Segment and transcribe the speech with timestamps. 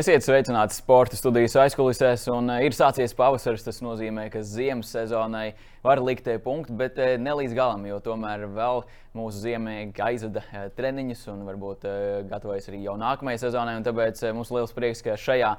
[0.00, 3.66] Esiet sveicināti sporta studijas aizkulisēs, un uh, ir sācies pavasaris.
[3.66, 5.50] Tas nozīmē, ka ziemas sezonai
[5.84, 8.80] var likt punktu, bet uh, ne līdz galam, jo tomēr vēl
[9.18, 11.84] mūsu ziemīgi aizveda uh, treniņus un varbūt
[12.30, 13.74] gatavojas arī jau nākamajai sezonai.
[13.84, 15.50] Tāpēc mums liels prieks, ka šajā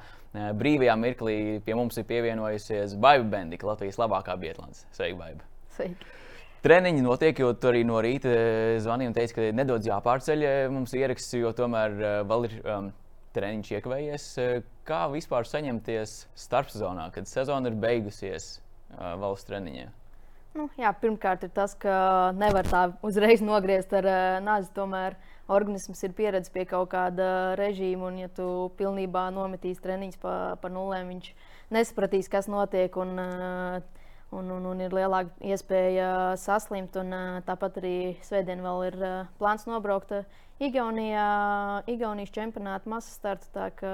[0.58, 4.88] brīvajā mirklī pie mums ir pievienojusies Baiva Bendika, Latvijas labākā bietlāns.
[4.96, 5.46] Sveika, Baiva!
[5.76, 6.08] Sveiki.
[6.66, 8.34] Treniņi notiek, jo tur arī no rīta
[8.82, 11.94] zvanīja un teica, ka nedaudz jāpārceļ mums ieraksts, jo tomēr
[12.26, 12.58] vēl ir.
[12.66, 12.90] Um,
[13.36, 14.28] treniņš iekavējies.
[14.88, 16.14] Kā vispār saņemties
[16.44, 19.92] starpsezonā, kad sezona ir beigusies uh, valsts treniņiem?
[20.52, 21.94] Nu, jā, pirmkārt, ir tas, ka
[22.36, 24.68] nevar tā uzreiz nogriezt ar uh, nāzi.
[24.76, 25.16] Tomēr
[25.52, 28.46] organisms ir pieredzējis pie kaut kāda režīma, un, ja tu
[28.76, 31.32] pilnībā nometīs treniņus pa, pa nulēm, viņš
[31.72, 33.00] nesapratīs, kas notiek.
[33.00, 34.02] Un, uh,
[34.32, 36.08] un, un, un ir lielāka iespēja
[36.40, 36.96] saslimt.
[37.00, 37.12] Un,
[37.46, 38.98] tāpat arī Svētdien vēl ir
[39.40, 40.14] plāns nobraukt
[40.62, 41.28] Igaunijā,
[41.90, 43.88] Igaunijas čempionāta masas starta, tā ka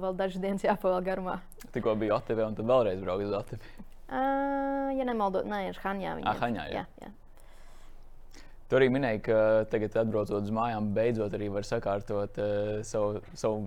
[0.00, 1.34] vēl dažas dienas jāpavēl garumā.
[1.74, 3.74] Tikko bija Otavē, un tad vēlreiz braukt uz Otavi.
[4.04, 6.16] Uh, ja nemaldos, nē, ir Hanjā.
[6.24, 6.84] Ah, Hanjā jā.
[6.84, 8.42] Jā, jā.
[8.70, 9.38] Tu arī minēji, ka
[9.72, 13.66] tagad, atbraucot uz mājām, beidzot arī var sakārtot uh, savu, savu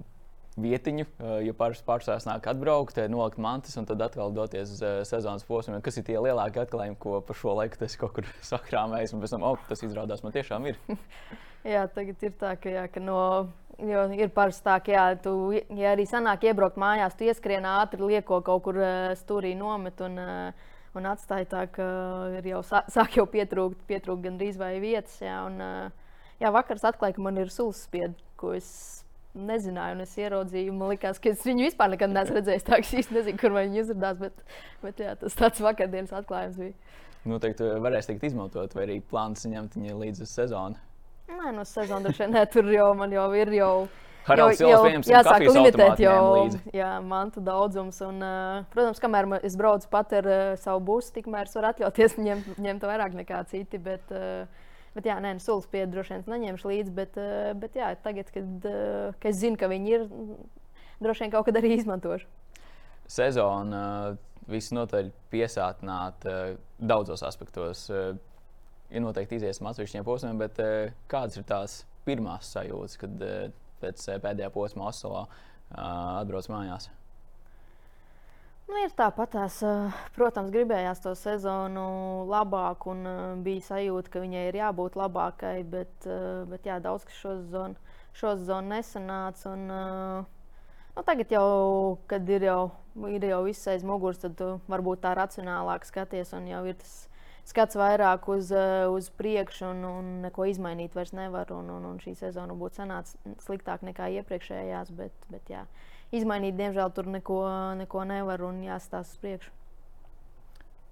[0.57, 1.05] vietiņu,
[1.45, 5.79] ja pārsvarā nāk atbraukt, nolikt mantas un tad atkal doties uz sezonas posmu.
[5.85, 9.35] Kas ir tie lielākie atklājumi, ko pa šo laiku tas kaut kur sakrāmējis, un pēc
[9.35, 10.79] tam, oh, tas izrādās, man tiešām ir.
[11.75, 13.19] jā, tagad ir tā, ka, jā, ka no,
[13.77, 18.41] ir parasti tā, ka, jā, tu, ja arī sanāk iebraukt mājās, tu ieskrien ātri, lieko
[18.45, 18.81] kaut kur
[19.19, 20.03] stūrī nomet.
[20.05, 20.25] Un,
[20.95, 21.85] Un atstāja tā, ka
[22.39, 25.19] ir jau sāk jau pietrūkt, pietrūkt gandrīz vai vietas.
[25.21, 25.59] Jā, un,
[26.41, 28.71] jā vakars atklāja, ka man ir sūds spiedzi, ko es
[29.37, 32.65] nezināju, un es ieraudzīju, man liekas, ka es viņu vispār nekad neesmu redzējis.
[32.67, 36.97] Tā es nezinu, kur viņi uzrādās, bet, bet jā, tas tāds vakardienas atklājums bija.
[37.27, 40.79] Noteikti varēs tikt izmantot, vai arī plāns ņemt viņu līdz sezonai.
[41.27, 43.71] Nē, no sezonas droši vien tur jau man jau ir jau.
[44.27, 46.21] Haralds jau, jau jāsāk limitēt jau
[46.75, 47.99] jā, mantu daudzums.
[48.03, 52.17] Un, uh, protams, kamēr es braucu pat ar uh, savu busu, tikmēr es varu atļauties
[52.19, 53.79] ņemt, ņemt vairāk nekā citi.
[53.79, 54.66] Bet, uh,
[54.97, 58.31] Bet, jā, nē, nu, sulas piedi droši vien neņemšu līdzi, bet, eh, bet jā, tagad,
[58.33, 60.07] kad, eh, kad es zinu, ka viņi ir,
[61.03, 62.25] droši vien kaut kad arī izmantošu.
[63.05, 64.17] Sezona eh,
[64.49, 67.91] visnotaļ piesātināta daudzos aspektos.
[68.87, 70.61] Ir noteikti iziesim atsevišķiem posmiem, bet
[71.11, 73.25] kādas ir tās pirmās sajūtas, kad
[73.81, 75.25] pēc pēdējā posma Oslo
[75.75, 76.87] atbrauc mājās?
[78.67, 79.61] Nu, ir tāpat, tās,
[80.17, 81.83] protams, gribējās to sezonu
[82.27, 83.05] labāk, un
[83.45, 86.07] bija sajūta, ka viņai ir jābūt labākai, bet,
[86.51, 89.53] bet jā, daudz kas šo sezonu, šo sezonu nesanāca.
[89.53, 89.63] Un,
[90.97, 91.47] nu, tagad, jau,
[92.11, 92.61] kad ir jau,
[93.07, 96.97] ir jau viss aiz muguras, tad varbūt tā racionālāk skaties, un jau ir tas
[97.47, 98.51] skats vairāk uz,
[98.91, 101.53] uz priekšu, un, un neko izmainīt vairs nevar.
[101.55, 104.91] Un, un, un šī sezona būtu sanāca sliktāk nekā iepriekšējās.
[104.97, 105.63] Bet, bet, jā,
[106.15, 107.41] izmainīt, diemžēl, tur neko,
[107.81, 109.53] neko nevar un jāstāsta uz priekšu.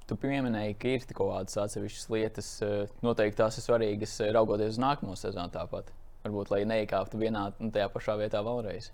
[0.05, 4.75] Tu pieminēji, ka ir kaut kādas atsevišķas lietas, eh, noteikti tās ir svarīgas, eh, raugoties
[4.75, 5.89] uz nākamo sezonu tāpat.
[6.25, 8.91] Varbūt, lai neiekāptu vienā un tajā pašā vietā vēlreiz.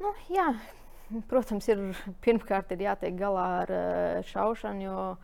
[0.00, 0.56] Nu, jā,
[1.28, 1.84] protams, ir
[2.24, 5.16] pirmkārt ir jātiek galā ar eh, šaušanu, jo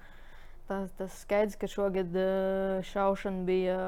[0.68, 2.12] tas, tas skaidrs, ka šogad
[2.84, 3.80] šaušana bija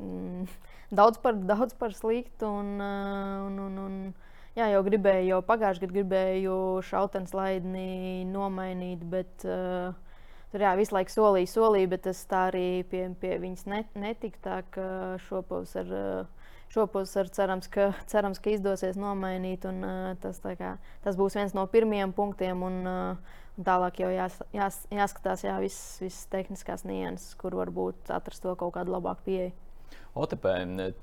[0.00, 0.48] mm,
[0.96, 2.48] daudz, par, daudz par sliktu.
[2.48, 4.14] Un, un, un, un,
[4.52, 6.54] Jā, jau gribēju, jau pagājušajā gadā gribēju
[6.84, 9.94] šautens laidni nomainīt, bet uh,
[10.52, 14.42] tur jā, visu laiku solīju, solīju, bet tas tā arī pie, pie viņas net, netika.
[14.44, 14.90] Tā kā
[15.24, 19.64] šopavasar, uh, šopavasar cerams, ka, cerams, ka izdosies nomainīt.
[19.72, 20.76] Un, uh, tas, kā,
[21.06, 22.68] tas būs viens no pirmajiem punktiem.
[22.68, 28.12] Un, uh, un tālāk jau jās, jās, jāskatās jā, visas, visas tehniskās nianses, kur varbūt
[28.12, 29.54] atrast to kaut kādu labāku pieeju.
[30.12, 30.44] OTP,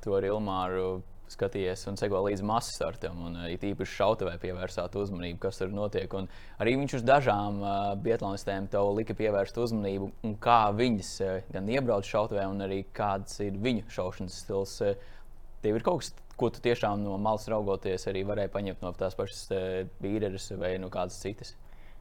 [0.06, 1.00] to ar Ilmāru
[1.34, 3.20] skatījies un seko līdzi masu startam.
[3.28, 6.14] Un, uh, it īpaši šautavē pievērsāt uzmanību, kas tur notiek.
[6.18, 6.30] Un
[6.62, 10.12] arī viņš uz dažām uh, bietlānistēm tev lika pievērst uzmanību,
[10.44, 14.76] kā viņas uh, gan iebrauc šautavē, un arī kāds ir viņu šaušanas stils.
[14.86, 15.16] Uh,
[15.64, 19.18] tev ir kaut kas, ko tu tiešām no malas raugoties, arī varēji paņemt no tās
[19.20, 19.66] pašas uh,
[20.04, 21.56] bīderes vai no kādas citas.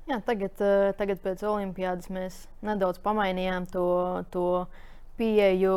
[0.09, 3.89] Jā, tagad, uh, tagad pēc olimpiādas mēs nedaudz pamainījām to.
[4.33, 4.47] to
[5.19, 5.75] pieeju,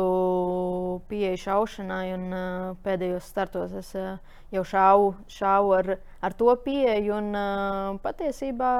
[1.10, 4.16] pieeju šaušanai, un uh, pēdējos startos es uh,
[4.54, 5.90] jau šāvu, šāvu ar,
[6.22, 7.16] ar to pieeju.
[7.18, 8.72] Un, uh, patiesībā,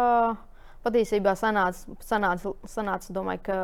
[0.87, 3.59] patiesībā sanāca, sanāca, sanāca domāju, ka,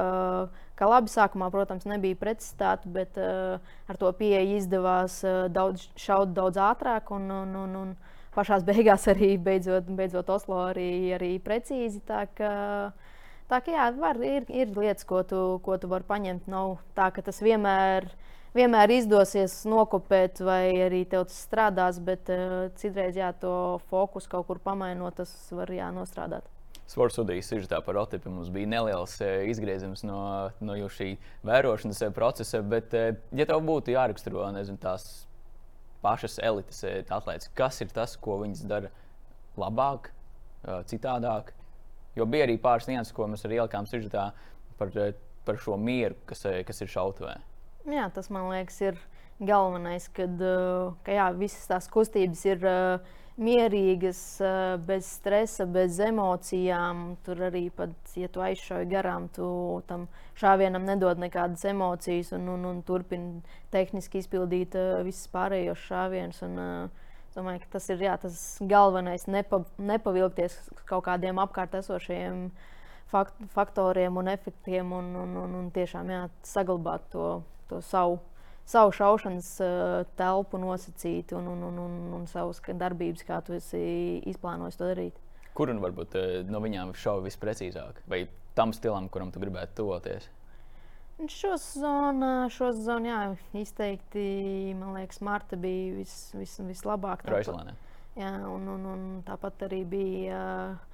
[0.78, 3.58] ka labi sākumā, protams, nebija precizitāte, bet uh,
[3.88, 7.14] ar to pieeju izdevās uh, daudz, šaut daudz ātrāk.
[7.14, 7.94] Un, un, un, un
[8.34, 12.02] pašās beigās arī beidzot, beidzot Oslo arī, arī precīzi.
[12.10, 12.56] Tā, ka,
[12.90, 13.14] uh,
[13.48, 16.50] Tā kā jā, var, ir, ir lietas, ko tu, ko tu vari paņemt.
[16.52, 18.10] Nav tā, ka tas vienmēr,
[18.56, 24.50] vienmēr izdosies nokopēt, vai arī tev tas strādās, bet uh, citreiz jā, to fokusu kaut
[24.50, 26.44] kur pamainot, tas var jā, nostrādāt.
[26.88, 30.20] Sports studijas sižetā par otipu mums bija neliels izgrieziens no,
[30.64, 31.10] no šī
[31.44, 32.96] vērošanas procesa, bet,
[33.36, 35.26] ja tev būtu jāraksturo nezinu, tās
[36.04, 36.80] pašas elites
[37.12, 38.92] atlētas, kas ir tas, ko viņas dara
[39.60, 40.08] labāk,
[40.88, 41.52] citādāk?
[42.18, 44.30] Jo bija arī pāris nianses, ko mēs arī ielikām sižetā
[44.78, 44.90] par,
[45.46, 47.36] par šo mieru, kas, kas ir šautavē.
[47.88, 48.98] Jā, tas man liekas, ir
[49.38, 50.42] galvenais, kad,
[51.06, 52.66] ka jā, visas tās kustības ir
[53.38, 57.16] mierīgas, eh, bez stresa, bez emocijām.
[57.24, 59.48] Tur arī, pat, ja tu aizšauji garām, tu
[59.86, 64.74] tam šāvienam nedod nekādas emocijas un, un, un turpini tehniski izpildīt
[65.06, 66.42] visas pārējos šāvienus.
[66.48, 67.06] Un, uh,
[67.38, 68.40] domāju, ka tas ir jā, tas
[68.70, 70.58] galvenais, nepa, nepavilkties
[70.88, 72.49] kaut kādiem apkārt esošajiem
[73.12, 77.31] fakt, faktoriem un efektiem un, un, un, un tiešām jā, saglabāt to,
[77.70, 78.19] to savu
[78.69, 83.81] savu šaušanas uh, telpu nosacīti un, un, un, un, un savas darbības, kā tu esi
[84.29, 85.17] izplānojis to darīt.
[85.56, 88.26] Kur un varbūt uh, no viņām šauja visprecīzāk, vai
[88.58, 90.29] tam stilam, kuram tu gribētu tuvoties?
[91.26, 93.22] Šo zonu, šo zonu jā,
[93.58, 94.22] izteikti,
[94.78, 97.26] man liekas, Marta bija vis, vis, vislabākā.
[97.32, 97.74] Roiselēnē.
[98.18, 100.38] Jā, un, un, un tāpat arī bija.
[100.38, 100.88] Uh,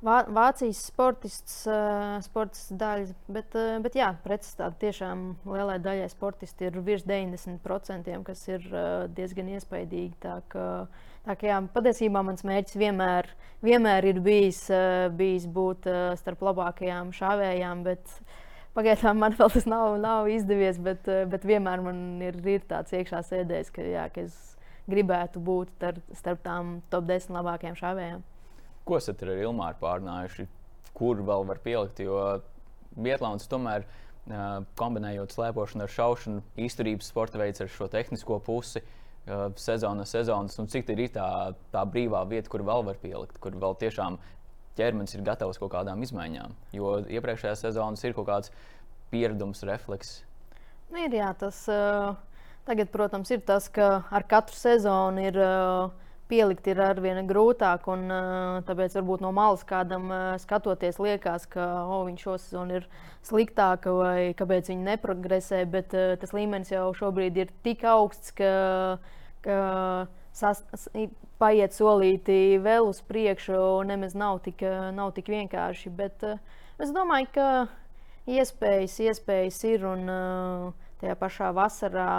[0.00, 6.70] Vā, Vācijas sportists, uh, sportists daļa, bet, uh, bet jā, pretstāvā tiešām lielai daļai sportisti
[6.70, 10.14] ir virs 90%, kas ir uh, diezgan iespaidīgi.
[10.24, 10.64] Tā ka,
[11.26, 13.28] tā ka jā, patiesībā mans mērķis vienmēr,
[13.66, 18.16] vienmēr ir bijis, uh, bijis būt uh, starp labākajām šāvējām, bet
[18.76, 22.94] pagaidām man vēl tas nav, nav izdevies, bet, uh, bet vienmēr man ir, ir tāds
[22.96, 24.38] iekšā sēdējis, ka, jā, ka es
[24.90, 28.22] gribētu būt tar, starp tām top 10 labākajām šāvējām.
[28.88, 30.46] Ko esat ar Ilmāru pārnājuši?
[30.96, 32.00] Kur vēl var pielikt?
[32.02, 32.40] Jo
[32.98, 33.84] Vietlāns tomēr
[34.78, 38.82] kombinējot slēpošanu ar šaušanu, izturības sporta veids ar šo tehnisko pusi.
[39.60, 43.76] Sezona, sezonas, un cik ir tā, tā brīvā vieta, kur vēl var pielikt, kur vēl
[43.78, 44.16] tiešām
[44.80, 46.56] ķermenis ir gatavs kaut kādām izmaiņām.
[46.76, 48.52] Jo iepriekšējā sezonā ir kaut kāds
[49.12, 50.20] pieredums, refleks.
[50.90, 52.16] Nu, ir jā, tas uh,
[52.66, 55.38] tagad, protams, ir tas, ka ar katru sezonu ir.
[55.38, 57.86] Uh, pielikt ir arvien grūtāk.
[57.90, 58.06] Un,
[58.68, 60.10] tāpēc varbūt no malas kādam
[60.42, 62.88] skatoties, liekas, ka oh, viņš šo sezonu ir
[63.26, 65.64] sliktāka vai kāpēc viņi neprogresē.
[65.70, 68.52] Bet tas līmenis jau šobrīd ir tik augsts, ka,
[69.44, 69.58] ka
[70.32, 70.62] sas,
[71.40, 74.62] paiet solīti vēl uz priekšu, nemaz nav tik,
[74.96, 75.92] nav tik vienkārši.
[75.96, 76.24] Bet
[76.78, 77.46] es domāju, ka
[78.30, 80.10] iespējas, iespējas ir un
[81.00, 82.10] tajā pašā vasarā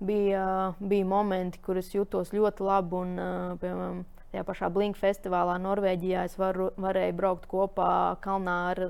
[0.00, 3.02] bija, bija momenti, kur es jutos ļoti labi.
[3.04, 3.14] Un,
[3.62, 4.02] piemēram,
[4.32, 7.92] tajā pašā Blink festivālā Norvēģijā es varu, varēju braukt kopā
[8.24, 8.84] kalnā ar,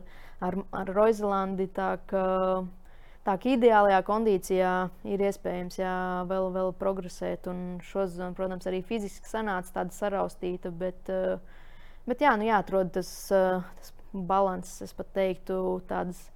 [0.45, 1.69] ar, ar Roizlandi.
[1.77, 2.25] Tā ka,
[3.27, 4.73] tā kā ideālajā kondīcijā
[5.13, 5.95] ir iespējams jā,
[6.31, 7.49] vēl, vēl progresēt.
[7.53, 10.73] Un šodien, protams, arī fiziski sanāca tāda saraustīta.
[10.73, 11.11] Bet,
[12.09, 15.57] bet jā, nu jāatrod tas, tas līdzsvars, es pat teiktu,
[15.89, 16.29] tādas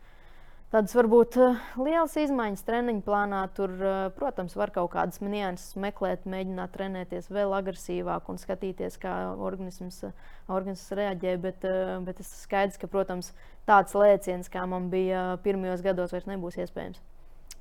[0.74, 3.44] Tādas varbūt eh, lielas izmaiņas treniņu plānā.
[3.54, 9.12] Tur, eh, protams, var kaut kādas nianses meklēt, mēģināt trenēties vēl agresīvāk un skatīties, kā
[9.38, 10.00] organisms,
[10.48, 11.36] organisms reaģē.
[11.44, 13.30] Bet, eh, bet tas ir skaidrs, ka, protams,
[13.68, 17.02] tāds lēciens, kā man bija pirmajos gados, vairs nebūs iespējams.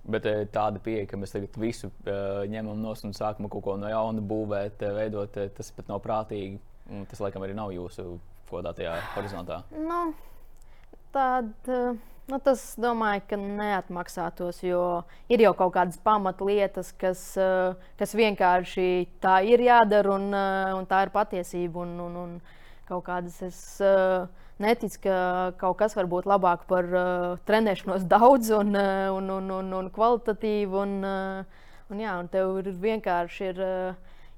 [0.03, 3.87] Bet tāda pieeja, ka mēs tagad visu uh, ņemam no un sākam kaut ko no
[3.87, 6.59] jauna būvēt, veidot, tas pat nav prātīgi.
[7.07, 8.17] Tas, laikam, arī nav jūsu
[8.49, 9.61] kodātajā horizontā.
[9.71, 10.09] Nu.
[11.13, 11.93] Uh
[12.23, 18.85] Nu, tas, domāju, ka neatmaksātos, jo ir jau kaut kādas pamatlietas, kas, eh, kas vienkārši
[19.19, 21.83] tā ir jādara, un, eh, un tā ir patiesība.
[21.83, 22.41] Un, un, un
[22.89, 24.25] kaut kādas es eh,
[24.63, 25.17] neticu, ka
[25.61, 26.87] kaut kas var būt labāk par
[27.47, 30.81] trenēšanos daudz un, un, un, un, un kvalitatīvu.
[30.83, 30.97] Un,
[31.91, 33.53] un, jā, un tev ir vienkārši.
[33.53, 33.63] Ir,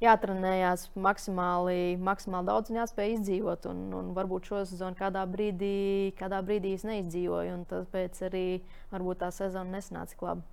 [0.04, 3.68] jātrenējās maksimāli, maksimāli daudz un jāspēj izdzīvot.
[3.72, 8.46] Un, un varbūt šo sezonu kādā brīdī, kādā brīdī es neizdzīvoju, un tāpēc arī
[8.92, 10.46] varbūt tā sezona nesanāca tik labi.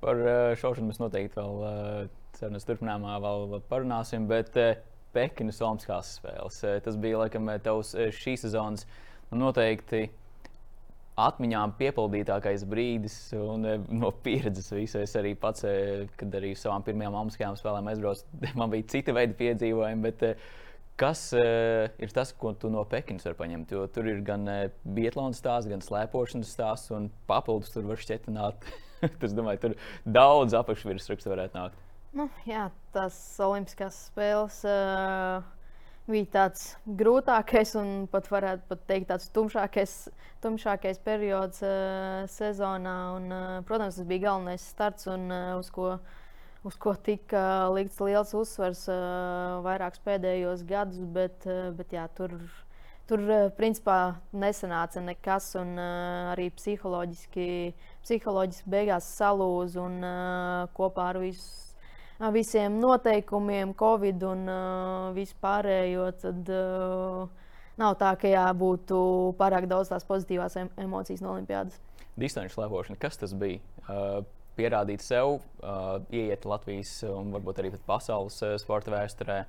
[0.00, 0.20] Par
[0.60, 4.56] šaušanu mēs noteikti vēl sarunas turpinājumā vēl parunāsim, bet
[5.14, 6.60] Pekinas Olimpiskās spēles.
[6.84, 8.86] Tas bija laikam tavs šīs sezonas
[9.30, 10.08] nu, noteikti
[11.16, 15.00] atmiņām piepildītākais brīdis un no pieredzes visu.
[15.00, 15.64] Es arī pats,
[16.20, 18.28] kad arī savām pirmajām Olimpiskajām spēlēm aizbraucu,
[18.60, 20.04] man bija cita veida piedzīvojumi.
[20.10, 20.28] Bet,
[20.96, 23.72] Kas uh, ir tas, ko tu no Pekinas vari paņemt?
[23.76, 24.62] Jo tur ir gan uh,
[24.96, 28.64] biatlona stāsts, gan slēpošanas stāsts, un papildus tur var šķietināt.
[29.20, 29.74] tas, domāju, tur
[30.08, 31.82] daudz apakšvirsrakstu varētu nākt.
[32.16, 34.62] Nu, jā, tas Olimpiskās spēles.
[34.64, 35.44] Uh
[36.06, 39.94] bija tāds grūtākais un pat varētu pat teikt tāds tumšākais,
[40.44, 42.94] tumšākais periods uh, sezonā.
[43.16, 45.96] Un, uh, protams, tas bija galvenais starts un uh, uz ko,
[46.66, 52.38] uz ko tika likts liels uzsvars uh, vairākus pēdējos gadus, bet, uh, bet jā, tur.
[53.06, 53.20] Tur
[53.54, 57.46] principā nesanāca nekas, un uh, arī psiholoģiski,
[58.02, 61.65] psiholoģiski beigās salūza un uh, kopā ar visu
[62.32, 67.26] visiem noteikumiem, Covid un uh, vispārējo, tad uh,
[67.80, 69.00] nav tā, ka jābūtu
[69.40, 71.76] pārāk daudz tās pozitīvās em emocijas no Olimpiādas.
[72.16, 73.60] Distanču slēpošana, kas tas bija?
[73.86, 74.24] Uh,
[74.56, 79.42] pierādīt sev, uh, ieiet Latvijas un varbūt arī pasaules uh, sporta vēsturē.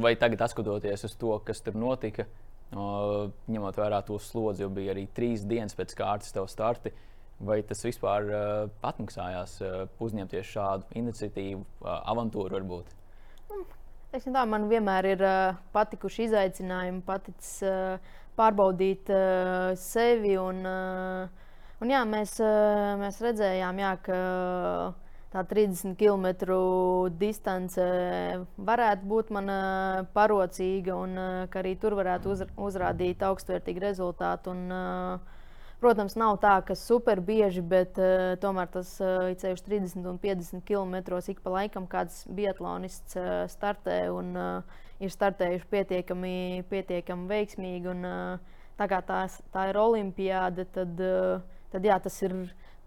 [0.00, 2.24] Vai tagad, skatoties uz to, kas tur notika,
[2.72, 7.07] uh, ņemot vērā to slodzi, jo bija arī trīs dienas pēc kārtas tev starti, uh,
[7.38, 12.90] Vai tas vispār uh, atmaksājās uh, uzņemties šādu iniciatīvu, uh, avantūru varbūt?
[13.54, 13.66] Mm,
[14.34, 20.34] tā, man vienmēr ir uh, patikuši izaicinājumi, paticis uh, pārbaudīt uh, sevi.
[20.42, 24.18] Un, uh, un jā, mēs, uh, mēs redzējām, jā, ka
[25.30, 26.58] tā 30 km
[27.22, 27.88] distance
[28.58, 34.58] varētu būt man uh, parocīga un uh, ka arī tur varētu uz, uzrādīt augstvērtīgu rezultātu.
[34.58, 35.36] Un, uh,
[35.78, 40.64] Protams, nav tā, ka super bieži, bet uh, tomēr tas uh, ceļš 30 un 50
[40.66, 40.96] km
[41.30, 47.92] ik pa laikam kāds biatlonists uh, startē un uh, ir startējuši pietiekami, pietiekami veiksmīgi.
[47.94, 52.34] Un, uh, tā kā tās, tā ir olimpiāda, tad, uh, tad jā, tas ir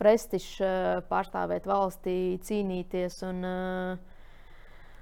[0.02, 3.22] prestižs uh, pārstāvēt valstī, cīnīties.
[3.32, 4.18] Un, uh,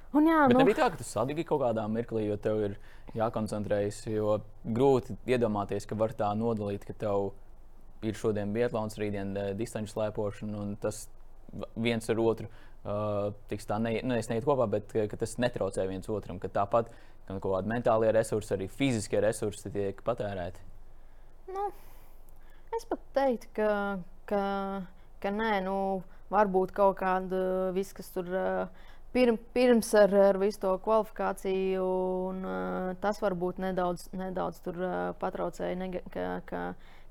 [0.10, 0.64] Un jā, Bet nu...
[0.64, 2.80] nebija tā, ka tu sadegi kaut kādā mirklī, jo tev ir
[3.14, 4.00] jākoncentrējas.
[4.10, 7.49] Jo grūti iedomāties, ka var tā nodalīt, ka tev ir
[8.06, 11.08] ir šodien Bietlāns, rītdien uh, distanču slēpošana, un tas
[11.80, 15.86] viens ar otru uh, tiks tā ne, nu, neiet kopā, bet ka, ka tas netraucē
[15.90, 16.40] viens otram.
[16.42, 16.92] Ka tāpat
[17.28, 20.64] gan kaut kādi mentālie resursi, arī fiziskie resursi tiek patērēti.
[21.54, 21.70] Nu,
[22.78, 23.72] es pat teiktu, ka,
[24.30, 24.44] ka,
[25.24, 25.76] ka nē, nu,
[26.34, 28.30] varbūt kaut kāda viss, kas tur.
[28.30, 31.86] Uh, Pirm, pirms ar, ar visu to kvalifikāciju,
[32.30, 35.80] un, uh, tas varbūt nedaudz, nedaudz tur, uh, patraucēja.
[35.80, 36.60] Ne, ka, ka,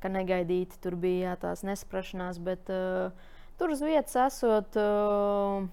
[0.03, 3.11] ka negaidīti tur bija jā, tās nesaprašanās, bet uh,
[3.59, 4.79] tur uz vietas esot.
[4.79, 5.69] Uh,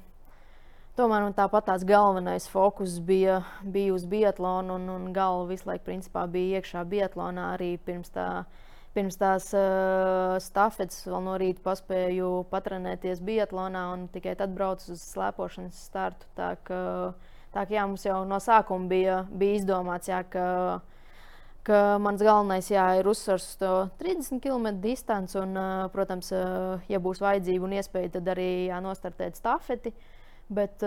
[0.95, 6.23] Tomēr tāpat tās galvenais fokus bija, bija uz biatlonu, un, un galva visu laiku principā,
[6.31, 8.45] bija iekšā biatlonā arī pirms, tā,
[8.95, 11.03] pirms tās uh, stafetes.
[11.03, 16.31] Vēl no rīta paspēju patrenēties biatlonā un tikai tad braucu uz slēpošanas startu.
[16.39, 16.79] Tā ka,
[17.51, 20.94] tā ka jā, mums jau no sākuma bija, bija izdomāts, jā, ka uh,
[21.65, 25.39] ka mans galvenais jā, ir uzsvars uz to 30 km distanci.
[25.41, 25.57] Un,
[25.93, 26.31] protams,
[26.91, 29.93] ja būs vajadzība un iespēja, tad arī jānostartēt stafeti.
[30.45, 30.83] Bet,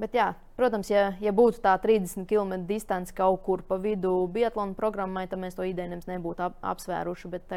[0.00, 4.72] bet jā, protams, ja, ja būtu tā 30 km distance kaut kur pa vidu Biatlona
[4.78, 7.32] programmai, tad mēs to ideju nebūtu ap, apsvēruši.
[7.34, 7.52] Bet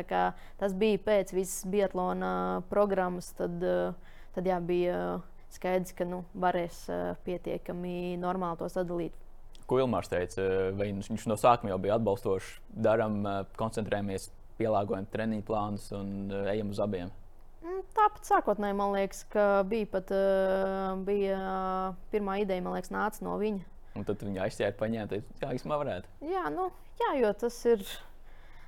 [0.59, 3.63] tas bija pēc visas Biatlona programmas, tad,
[4.35, 5.21] tad jā, bija
[5.55, 6.83] skaidrs, ka nu, varēs
[7.23, 9.15] pietiekami normāli to sadalīt
[9.67, 10.43] ko Ilmārs teica,
[10.77, 12.57] vai viņš no sākuma jau bija atbalstošs,
[12.87, 13.21] darām,
[13.59, 17.11] koncentrējamies, pielāgojam treniņu plānus un ejam uz abiem.
[17.61, 20.13] Mm, tāpat sākotnēji man liekas, ka bija pat
[21.07, 21.39] bija,
[22.13, 23.65] pirmā ideja, liekas, nāca no viņa.
[23.97, 26.13] Un tad viņa aizķēra, paņēma, teica, jā, vismaz varētu.
[26.29, 26.69] Jā, nu,
[27.01, 27.83] jā, jo tas ir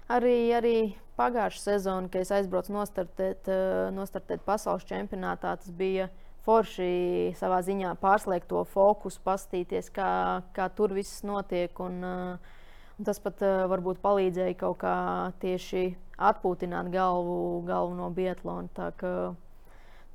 [0.09, 0.75] arī, arī
[1.19, 3.49] pagājušā sezona, kad es aizbraucu nostartēt,
[3.95, 5.55] nostartēt pasaules čempionātā.
[5.61, 6.09] Tas bija
[6.45, 10.11] forši savā ziņā pārslēgt to fokusu, paskatīties, kā,
[10.55, 11.73] kā tur viss notiek.
[11.83, 12.55] Un, uh,
[12.97, 14.95] un tas pat uh, varbūt palīdzēja kaut kā
[15.43, 15.93] tieši
[16.29, 18.67] atpūtināt galvu, galvu no Bietlona.
[18.75, 19.13] Tā, ka,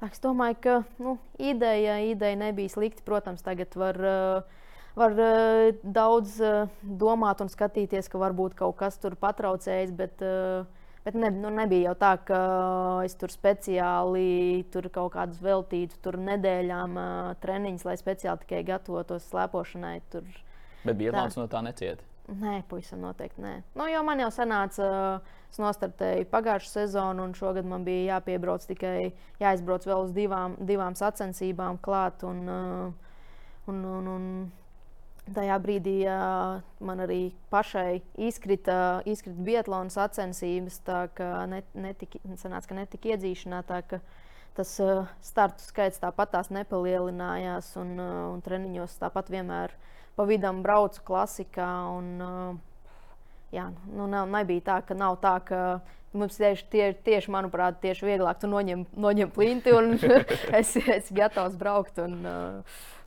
[0.01, 3.07] tā es domāju, ka nu, ideja, ideja nebija slikta.
[3.07, 4.05] Protams, tagad var.
[4.05, 4.61] Uh,
[4.95, 5.11] var
[5.83, 6.37] daudz
[6.87, 10.69] domāt un skatīties, ka varbūt kaut kas tur patraucējis, bet uh,
[11.05, 12.39] Bet ne, nu, nebija jau tā, ka
[13.05, 19.29] es tur speciāli tur kaut kādus veltītu tur nedēļām uh, treniņus, lai speciāli tikai gatavotos
[19.29, 19.99] slēpošanai.
[20.15, 20.25] Tur.
[20.87, 22.09] Bet bija Latvijas no tā necieta.
[22.25, 23.53] Nē, pavisam noteikti nē.
[23.77, 24.87] Nu, jo man jau sanāca,
[25.53, 30.97] es nostartēju pagājušā sezonu, un šogad man bija jāpiebrauc tikai jāizbrauc vēl uz divām, divām
[30.97, 32.25] sacensībām klāt.
[32.25, 34.25] Un, un, un, un,
[35.25, 42.69] Tajā brīdī uh, man arī pašai izkrita, izkrita Bietlāna sacensības, tā ka net, netika, sanāca,
[42.69, 43.63] ka netika iedzīšanā.
[43.89, 44.03] Ka
[44.59, 49.73] tas uh, startu skaits tāpat tās nepalielinājās, un, uh, un treniņos tāpat vienmēr
[50.15, 51.71] pa vidam braucu klasikā.
[51.97, 52.93] Un, uh,
[53.57, 55.63] jā, nu, nav, nebija tā, ka nav tā, ka
[56.13, 59.97] mums tieši, tie, tieši manuprāt, tieši vieglāk tu noņem, noņem plinti un
[60.61, 62.05] esi, esi gatavs braukt.
[62.05, 62.21] Un,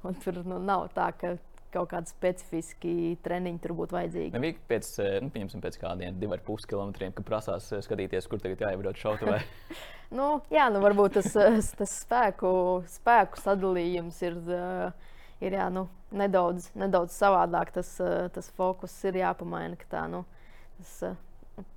[0.07, 1.38] un tur nu, nav tā, ka
[1.74, 2.93] kaut kādi specifiski
[3.25, 4.33] treniņi tur būtu vajadzīgi.
[4.36, 4.89] Nebija pēc,
[5.24, 9.41] nu, pieņemsim, pēc kādiem diviem ar pus kilometriem, kad prasās skatīties, kur tagad jāiebrauc šautavē.
[10.19, 11.29] nu, jā, nu varbūt tas,
[11.77, 12.50] tas spēku,
[12.97, 14.41] spēku sadalījums ir.
[15.38, 15.83] Ir jā, nu,
[16.17, 17.91] nedaudz, nedaudz savādāk, tas,
[18.33, 19.77] tas fokus ir jāpamaina.
[19.91, 20.24] Tā, nu,
[20.79, 21.17] tas,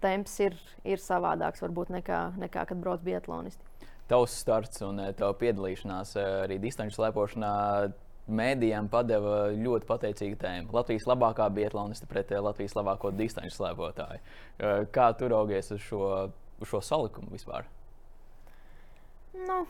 [0.01, 0.57] temps ir,
[0.89, 3.67] ir savādāks varbūt nekā, nekā kad brauc biatlonisti.
[4.11, 7.53] Tavs starts un tava piedalīšanās arī distanču slēpošanā
[8.39, 10.71] mēdījiem padeva ļoti pateicīgu tēmu.
[10.77, 14.23] Latvijas labākā biatloniste pret Latvijas labāko distanču slēpotāju.
[14.95, 16.07] Kā tu raugies uz šo,
[16.61, 17.69] uz šo salikumu vispār?
[19.47, 19.65] Nu,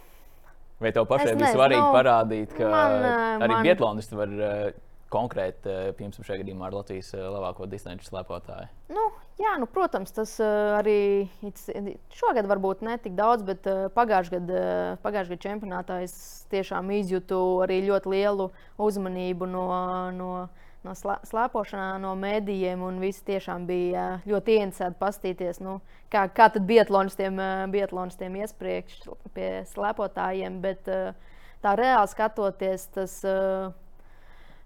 [0.81, 2.95] Vai tev pašai bija svarīgi nu, parādīt, ka man,
[3.45, 3.67] arī man...
[3.67, 4.31] biatlonisti var
[5.11, 8.71] konkrēti, piemēram, šajā gadījumā ar Latvijas labāko distanču slēpotāju?
[8.95, 9.09] Nu,
[9.41, 11.25] Jā, nu, protams, tas uh, arī
[12.13, 13.65] šogad varbūt ne tik daudz, bet
[13.97, 14.65] pagājušajā gadā
[15.01, 16.15] pagājušā gada čempionātā es
[16.53, 19.65] tiešām izjūtu arī ļoti lielu uzmanību no,
[20.13, 20.31] no,
[20.85, 22.85] no slēpošanā, no mēdījiem.
[23.01, 25.79] Visi tiešām bija ļoti ieinteresēti paskatīties, nu,
[26.13, 27.41] kā, kā tad biatlonistiem,
[27.73, 30.61] biatlonistiem iespriekš pie slēpotājiem.
[30.67, 30.85] Bet
[31.65, 33.23] tā reāli skatoties, tas.
[33.25, 33.71] Uh,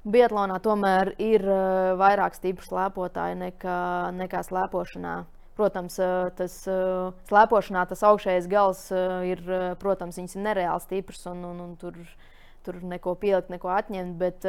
[0.05, 3.79] Biatlonā tomēr ir uh, vairāk stipru slēpotāju nekā,
[4.13, 5.15] nekā slēpošanā.
[5.57, 8.85] Protams, uh, tas uh, slēpošanā tas augšējais gals
[9.25, 9.41] ir,
[9.81, 11.97] protams, viņas ir nereāli stiprs un, un, un tur,
[12.67, 14.21] tur neko pielikt, neko atņemt.
[14.21, 14.45] Bet,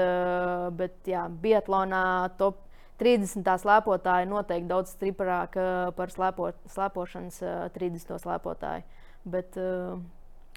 [0.75, 2.03] bet jā, Biatlonā
[2.41, 2.59] top
[2.99, 3.47] 30.
[3.63, 5.55] slēpotāji noteikti daudz stiprāk
[5.95, 8.17] par slēpo, slēpošanas uh, 30.
[8.27, 9.03] slēpotāju.
[9.23, 9.55] Bet,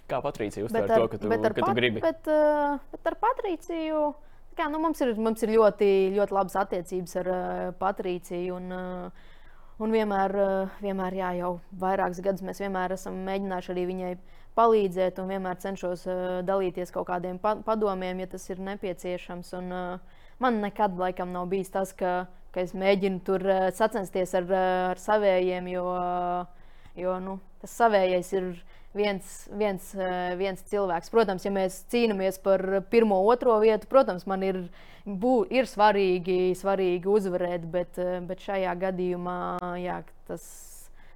[0.08, 2.00] Kā Patricija uztver to, ka tu, ka tu gribi?
[2.02, 4.08] Bet, bet ar Patriciju.
[4.08, 4.24] Uh,
[4.58, 7.42] kā, nu, mums, ir, mums ir ļoti, ļoti labas attiecības ar uh,
[7.78, 8.58] Patrīciju.
[8.58, 9.36] Un, uh,
[9.84, 14.12] un vienmēr, uh, vienmēr jā, jau vairākus gadus mēs vienmēr esam mēģinājuši arī viņai
[14.58, 19.52] palīdzēt, un vienmēr cenšos uh, dalīties kaut kādiem pa padomiem, ja tas ir nepieciešams.
[19.60, 24.34] Un, uh, man nekad laikam nav bijis tas, ka, ka es mēģinu tur uh, sacensties
[24.38, 24.50] ar,
[24.92, 28.50] ar savējiem, jo, uh, jo nu, tas savējais ir
[28.98, 31.10] viens, viens, eh, viens cilvēks.
[31.14, 34.60] Protams, ja mēs cīnāmies par pirmo, otro vietu, protams, man ir,
[35.06, 39.38] bū, ir svarīgi, svarīgi uzvarēt, bet, eh, bet šajā gadījumā
[39.82, 40.44] jā, tas,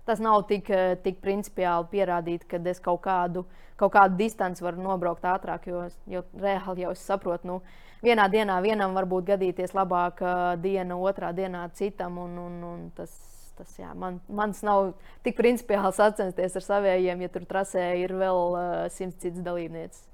[0.06, 3.44] tas nav tik, eh, tik principiāli pierādīt, ka es kaut kādu,
[3.76, 7.44] kaut kādu distanci varu nobraukt ātrāk, jo, jo reāli jau es saprotu.
[7.44, 7.62] Nu,
[8.02, 13.74] Vienā dienā vienam var gadīties labāka diena, otrā dienā citam, un, un, un tas tas
[13.78, 14.92] jā, man, mans nav
[15.24, 18.62] tik principiāli sacensties ar saviem, ja tur trasē ir vēl uh,
[18.92, 20.06] simts citas dalībnieces.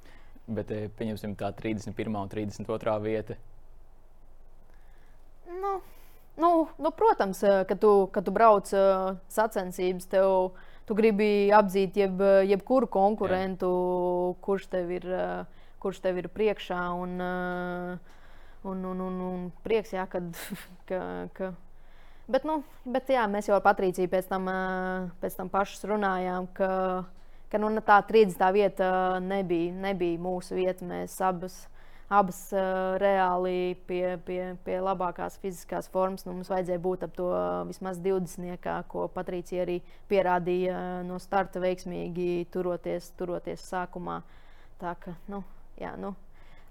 [0.48, 2.14] Bet, eh, pieņemsim, tā 31.
[2.16, 2.96] un 32.
[3.04, 3.36] vieta.
[5.48, 5.74] Nu,
[6.40, 10.54] nu, nu, protams, eh, ka tu, kad tu brauc uh, sacensības, tev,
[10.88, 14.38] tu gribi apzīt jeb, jebkuru konkurentu, jā.
[14.44, 16.80] kurš tev ir, uh, kurš tev ir priekšā.
[16.96, 18.16] Un, uh,
[18.64, 20.32] un, un, un, un prieks, jā, kad,
[20.88, 21.02] ka,
[21.36, 21.52] ka
[22.28, 24.50] Bet, nu, bet jā, mēs jau ar Patrīciju pēc tam,
[25.22, 26.68] pēc tam pašas runājām, ka,
[27.48, 28.44] ka nu, tā 30.
[28.52, 28.90] vieta
[29.24, 30.84] nebija, nebija mūsu vieta.
[30.84, 31.56] Mēs abas,
[32.12, 32.42] abas
[33.00, 36.26] reāli pie, pie, pie labākās fiziskās formas.
[36.28, 37.32] Nu, mums vajadzēja būt ap to
[37.70, 38.68] vismaz 20.
[38.92, 39.80] ko Patrīcija arī
[40.12, 44.20] pierādīja no starta veiksmīgi turoties, turoties sākumā.
[44.84, 45.40] Tā ka, nu,
[45.80, 46.12] jā, nu,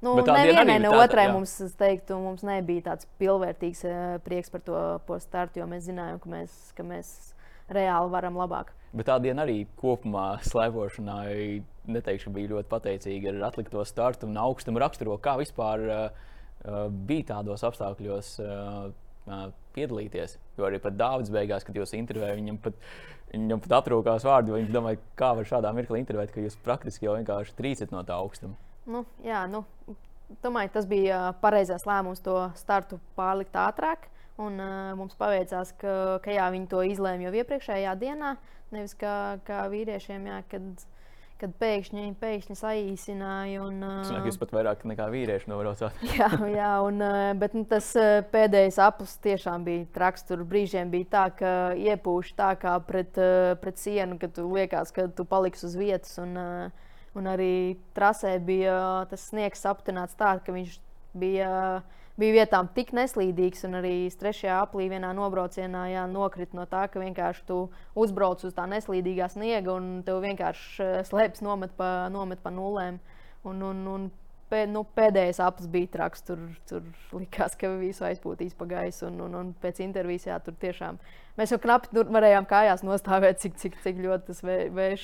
[0.02, 1.34] Nu, nevienai ne otrai jā.
[1.34, 6.30] mums, teiktu, mums nebija tāds pilnvērtīgs uh, prieks par to startu, jo mēs zinājām, ka
[6.36, 7.14] mēs, ka mēs
[7.74, 8.74] reāli varam labāk.
[8.96, 14.82] Bet tā diena arī kopumā slēpošanai, neteikšu, bija ļoti pateicīga ar atlikto startu un augstumu
[14.84, 15.18] raksturo.
[15.24, 16.06] Kā vispār uh,
[17.10, 18.88] bija tādos apstākļos uh,
[19.28, 19.44] uh,
[19.76, 20.38] piedalīties?
[20.60, 22.80] Jo arī pat Dārvids beigās, kad jūs intervējāt, viņam pat,
[23.34, 27.10] viņam pat atrūkās vārdi, jo viņš domāja, kā var šādā mirklī intervēt, ka jūs praktiski
[27.10, 28.56] jau vienkārši trīcat no tā augstuma.
[28.88, 29.66] Nu, jā, nu,
[30.44, 34.08] domāju, tas bija pareizais lēmums to startu pārlikt ātrāk.
[34.38, 38.36] Un, uh, mums paveicās, ka, ka jā, viņi to izlēma jau iepriekšējā dienā.
[38.74, 40.84] Nevis kā, kā vīriešiem, jā, kad,
[41.42, 43.64] kad pēkšņi, pēkšņi saīsināja.
[43.66, 45.98] Un, uh, tas nāk, jūs pat vairāk nekā vīrieši nobraucāt.
[46.20, 50.28] jā, jā un, uh, bet nu, tas uh, pēdējais aplis tiešām bija traks.
[50.30, 54.94] Tur brīžiem bija tā, ka iepūš tā kā pret, uh, pret sienu, ka tu liekas,
[54.94, 56.14] ka tu paliksi uz vietas.
[56.22, 56.86] Un, uh,
[57.18, 60.76] Un arī trasē bija tas sniegs aptināts tā, ka viņš
[61.18, 61.52] bija,
[62.20, 67.02] bija vietām tik neslīdīgs, un arī trešajā aplī vienā nobraucienā jā, nokrit no tā, ka
[67.02, 67.60] vienkārši tu
[67.98, 73.02] uzbrauc uz tā neslīdīgā sniega un tev vienkārši slēpjas nomet pa, nomet pa nulēm.
[73.48, 74.08] Un, un, un
[74.52, 76.24] pē, nu, pēdējais aplis bija traks.
[76.28, 76.84] Tur, tur
[77.16, 79.08] likās, ka visu aizpūtīs pa gaisu.
[79.10, 81.00] Un, un, un pēc intervijas, jā, tur tiešām
[81.38, 85.04] mēs jau knapi tur varējām kājās nostāvēt, cik, cik, cik ļoti tas vējš,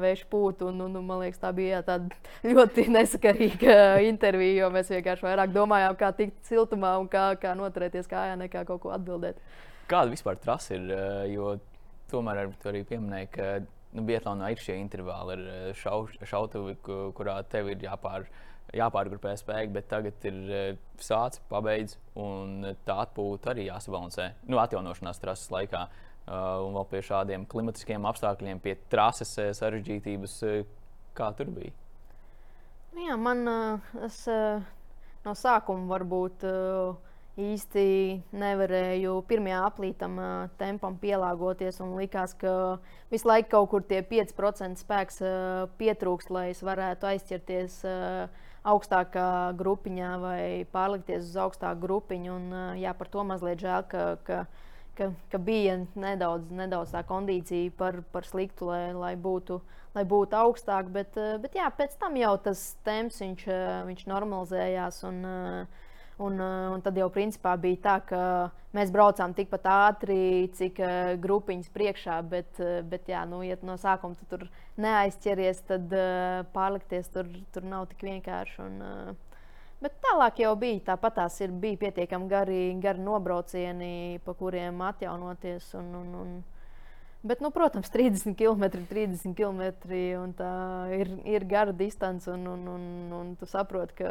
[0.00, 0.64] vējš pūt.
[0.68, 1.98] Un, un, un, man liekas, tā bija jā,
[2.50, 3.76] ļoti nesakarīga
[4.08, 8.66] intervija, jo mēs vienkārši vairāk domājām, kā tikt siltumā un kā, kā noturēties kājā, nekā
[8.68, 9.38] kaut ko atbildēt.
[9.90, 10.90] Kāda vispār trasa ir?
[11.30, 11.58] Jo
[12.10, 13.48] tomēr arī pieminēja, ka
[13.94, 18.26] nu, Bietlānā ir šie intervāli ar šau, šautuvi, kurā tev ir jāpār
[18.74, 20.62] jāpārgrupē spēki, bet tagad ir e,
[21.02, 24.30] sācis, pabeigts, un tā atpūta arī jāsabalansē.
[24.50, 26.34] Nu, atjaunošanās trases laikā, uh,
[26.64, 30.36] un vēl pie šādiem klimatiskiem apstākļiem, pie trases e, sarežģītības,
[31.14, 31.74] kā tur bija.
[32.94, 33.42] Nu jā, man
[34.06, 34.20] es,
[35.24, 36.44] no sākuma varbūt
[37.40, 37.86] īsti
[38.38, 40.18] nevarēju pirmajā aplītam
[40.60, 41.80] tempam pielāgoties.
[41.98, 42.78] Likās, ka
[43.10, 45.22] visu laiku kaut kur tie 5% spēks
[45.80, 47.80] pietrūkst, lai es varētu aizķerties
[48.64, 50.42] augstākā grupiņā vai
[50.72, 52.36] pārlikties uz augstāku grupiņu.
[52.38, 54.44] Un, jā, par to mazliet žēl, ka, ka,
[54.96, 59.58] ka, ka bija nedaudz, nedaudz tā kondīcija par, par sliktu, lai, lai, būtu,
[59.98, 60.94] lai būtu augstāk.
[60.94, 63.48] Bet, bet jā, pēc tam jau tas temps viņš,
[63.90, 65.02] viņš normalizējās.
[65.10, 65.26] Un,
[66.22, 68.20] Un, un tad jau principā bija tā, ka
[68.76, 72.20] mēs braucām tikpat ātri, cik uh, grupiņas priekšā.
[72.30, 74.46] Bet, uh, bet jā, nu, ja no sākuma tu tur
[74.78, 75.94] neaizķeries, tad
[76.54, 78.62] pārlikties tur, tur nav tik vienkārši.
[78.62, 79.18] Un,
[79.82, 85.72] bet tālāk jau bija tāpat tās ir, bija pietiekami gari, gari nobraucieni, pa kuriem atjaunoties.
[85.82, 86.34] Un, un, un,
[87.24, 89.62] Bet, nu, protams, 30 km, 30 km
[90.92, 92.82] ir, ir gara distance, un, un, un,
[93.16, 94.10] un tu saproti, ka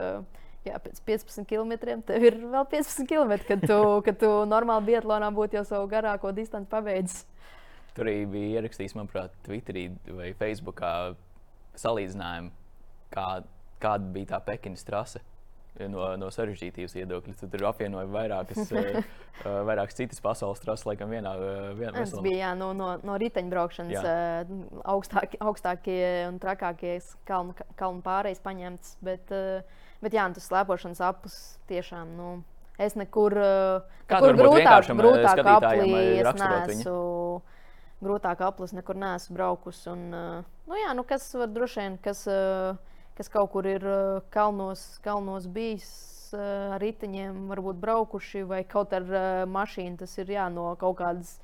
[0.67, 5.30] jā, pēc 15 km tev ir vēl 15 km, kad tu, kad tu normāli Bietlānā
[5.36, 7.26] būtu jau savu garāko distanci pabeidzis.
[7.93, 11.13] Tur arī bija ierakstījis, manuprāt, Twitterī vai Facebookā
[11.78, 12.49] salīdzinājumu,
[13.13, 13.28] kā,
[13.84, 15.21] kāda bija tā Pekinas trase.
[15.89, 17.32] No, no sarežģītības viedokļa.
[17.39, 18.97] Tu tur apvienoji vairākas, uh,
[19.69, 21.32] vairākas citas pasaules trases, laikam, vienā,
[21.80, 24.52] vienā tas bija jā, no, no, no riteņbraukšanas uh,
[24.93, 28.93] augstāk, augstākie un trakākie kalnu, kalnu pārējais paņemts.
[29.02, 31.35] Bet, uh, Bet jā, tas slēpošanas aplis
[31.69, 32.15] tiešām.
[32.17, 32.29] Nu,
[32.81, 37.41] es nekur, eh, nekur grūtāk, eh, grūtāk aplī, es neesmu,
[38.03, 39.85] grūtāk aplis nekur neesmu braukus.
[39.87, 42.25] Un, eh, nu jā, nu kas var droši vien, kas,
[43.15, 43.81] kas kaut kur ir
[44.29, 49.03] kalnos, kalnos bijis ar riteņiem, varbūt braukuši vai kaut ar
[49.45, 51.39] mašīnu, tas ir jā, no kaut kādas.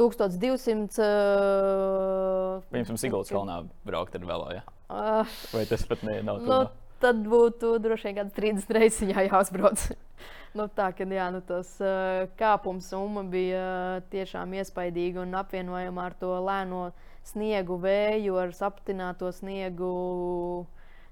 [0.00, 0.96] 1200.
[0.96, 4.48] Uh, Piemēram, Siguldas kalnā braukt ar velo.
[4.54, 4.62] Ja?
[4.88, 6.40] Uh, Vai tas pat ne, nav?
[6.46, 6.60] No,
[7.02, 9.84] tad būtu droši vien kāds 30 reizes jāuzbrauc.
[10.58, 16.08] nu, tā kā jā, nu, tas uh, kāpums summa bija uh, tiešām iespaidīga un apvienojama
[16.08, 16.90] ar to lēno
[17.30, 19.94] sniegu, vēju, ar saptināto sniegu.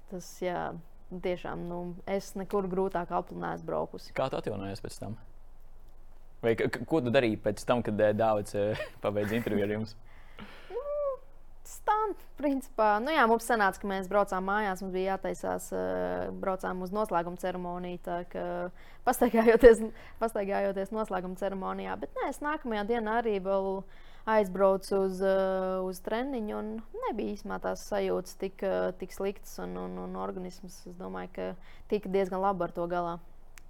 [0.09, 0.71] Tas, jā,
[1.13, 4.13] tiešām, nu, es nekur grūtāk aplinājos braukusi.
[4.17, 5.17] Kā tu atjaunojies pēc tam?
[6.39, 8.55] Vai ko tu darīji pēc tam, kad Dārvids
[9.03, 9.97] pabeidza interviju ar jums?
[11.69, 16.81] Stāv, principā, nu jā, mums sanāca, ka mēs braucām mājās, mums bija jātaisās, uh, braucām
[16.81, 17.99] uz noslēguma ceremoniju.
[18.07, 18.45] Tā kā
[19.05, 19.83] pastaigājoties,
[20.21, 23.69] pastaigājoties noslēguma ceremonijā, bet nē, es nākamajā dienā arī vēl
[24.29, 26.73] aizbraucu uz, uh, uz treniņu, un
[27.05, 31.51] nebija īstenībā tās sajūtas tik, uh, tik sliktas, un, un, un organisms, es domāju, ka
[31.93, 33.19] tika diezgan labi ar to galā.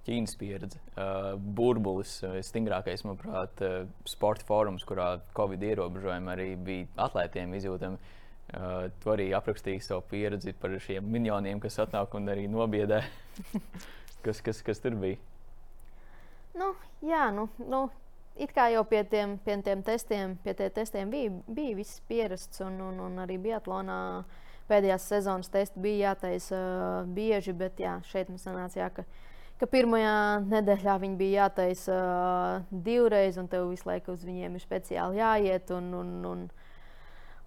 [0.07, 6.87] Ķīnas pieredze, uh, burbulis, uh, stingrākais, manuprāt, uh, sporta fórums, kurā Covid ierobežojumi arī bija
[7.07, 7.99] atlētiem izjūtami.
[8.49, 13.03] Uh, tu arī aprakstīji savu pieredzi par šiem miljoniem, kas atnāk un arī nobiedē.
[14.25, 15.19] kas, kas, kas tur bija?
[16.57, 16.73] Nu,
[17.05, 17.85] jā, nu, nu,
[18.39, 22.63] it kā jau pie tiem, pie tiem testiem, pie tiem testiem bija, bija viss pierasts,
[22.65, 23.99] un, un, un arī Biatlonā
[24.69, 29.05] pēdējās sezonas testi bija jātaisa uh, bieži, bet jā, šeit mums sanāca, jā, ka
[29.59, 30.15] ka pirmajā
[30.47, 35.73] nedēļā viņi bija jātaisa uh, divreiz, un tev visu laiku uz viņiem ir speciāli jāiet.
[35.75, 36.45] Un, un, un,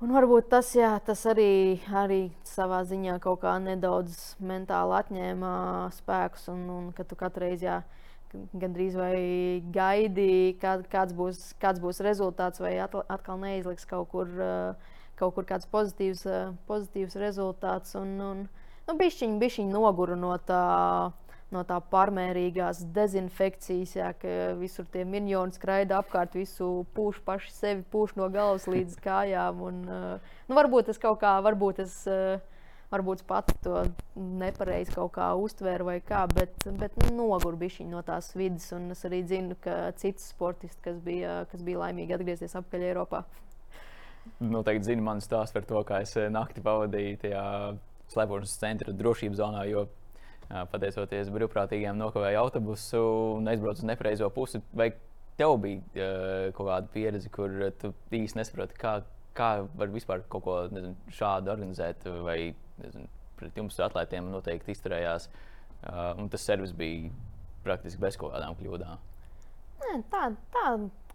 [0.05, 5.53] un varbūt tas, jā, tas arī, arī savā ziņā kaut kā nedaudz mentāli atņēma
[5.96, 7.81] spēkus, un, un ka tu katru reizi jā,
[8.61, 9.16] gandrīz vai
[9.72, 15.48] gaidi, kā, kāds, būs, kāds būs rezultāts, vai atkal neizliks kaut kur, uh, kaut kur
[15.48, 17.96] kāds pozitīvs, uh, pozitīvs rezultāts.
[17.96, 18.46] Un, un,
[18.85, 20.62] nu, bišķiņ, bišķiņ noguru no tā
[21.53, 27.85] no tā pārmērīgās dezinfekcijas, jā, ka visur tie miljoni skraida apkārt, visu pūš paši sevi,
[27.93, 29.61] pūš no galvas līdz kājām.
[29.69, 32.41] Un, uh, nu, varbūt tas kaut kā, varbūt es, uh,
[32.93, 33.85] varbūt pats to
[34.17, 38.69] nepareizi kaut kā uztvēru vai kā, bet, bet nu, nogurbišķiņi no tās vidas.
[38.77, 43.25] Un es arī zinu, ka cits sportists, kas bija, kas bija laimīgi atgriezties atpakaļ Eiropā.
[44.43, 47.47] Noteikti zinu manu stāstu par to, kā es eh, nakti pavadīju tajā
[48.12, 49.87] slēpošanas centra drošības zonā, jo
[50.48, 53.00] pateicoties brīvprātīgiem, nokavēja autobusu
[53.38, 54.61] un aizbrauca uz nepareizo pusi.
[54.76, 54.90] Vai
[55.38, 56.09] tev bija
[56.57, 58.98] kaut kāda pieredze, kur tu īsti nesaproti, kā,
[59.38, 62.38] kā var vispār kaut ko nezinu, šādu organizēt, vai
[62.83, 63.09] nezinu,
[63.40, 65.31] pret jums atlētiem noteikti izturējās,
[66.20, 67.11] un tas servis bija
[67.64, 69.09] praktiski bez kaut kādām kļūdām?
[69.83, 70.66] Nē, tā, tā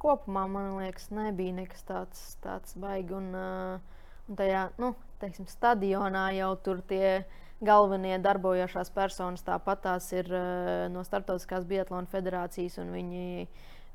[0.01, 3.15] kopumā man liekas, nebija nekas tāds, tāds baigi.
[3.17, 7.21] Un, uh, un tajā nu, teiksim, stadionā jau tur tie
[7.63, 12.78] galvenie darbojošās personas tāpat tās ir uh, no Startautiskās Biatlona federācijas.
[12.78, 13.48] Viņi,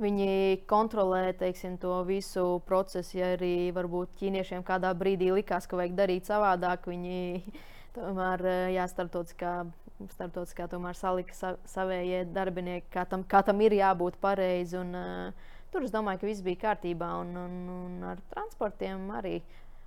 [0.02, 0.32] viņi
[0.70, 3.18] kontrolē teiksim, to visu procesu.
[3.20, 7.44] Ja arī varbūt ķīniešiem kādā brīdī likās, ka vajag darīt savādāk, viņi
[7.98, 9.62] tomēr uh, jā, starptautiskā.
[10.10, 14.74] Startautiskā tomēr salika sa, savējie darbinieki, kā tam, kā tam ir jābūt pareizi.
[14.80, 17.12] Un, uh, tur es domāju, ka viss bija kārtībā.
[17.22, 19.36] Un, un, un ar transportiem arī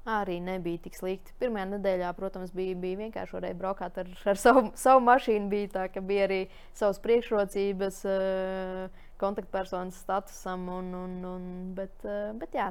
[0.05, 1.33] arī nebija tik slikti.
[1.41, 5.49] Pirmajā nedēļā, protams, bija, bija vienkārši varēja braukāt ar, ar savu, savu mašīnu.
[5.49, 6.39] Bija tā, ka bija arī
[6.77, 10.67] savas priekšrocības, uh, kontaktpersonas statusam.
[10.77, 12.69] Un, un, un, bet, uh, bet jā,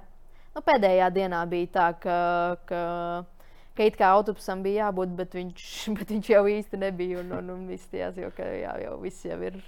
[0.54, 2.18] nu, pēdējā dienā bija tā, ka,
[2.70, 2.84] ka,
[3.74, 7.24] ka it kā autobusam bija jābūt, bet viņš, bet viņš jau īsti nebija.
[7.24, 9.58] Un, un, un viss tījās, jo, ka, jā, jau viss jau ir.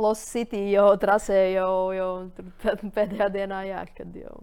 [0.00, 2.10] Los City jau trasē, jau, jau
[2.96, 4.40] pēdējā dienā, jā, kad jau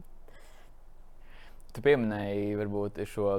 [1.80, 3.38] Tu pieminēji varbūt šo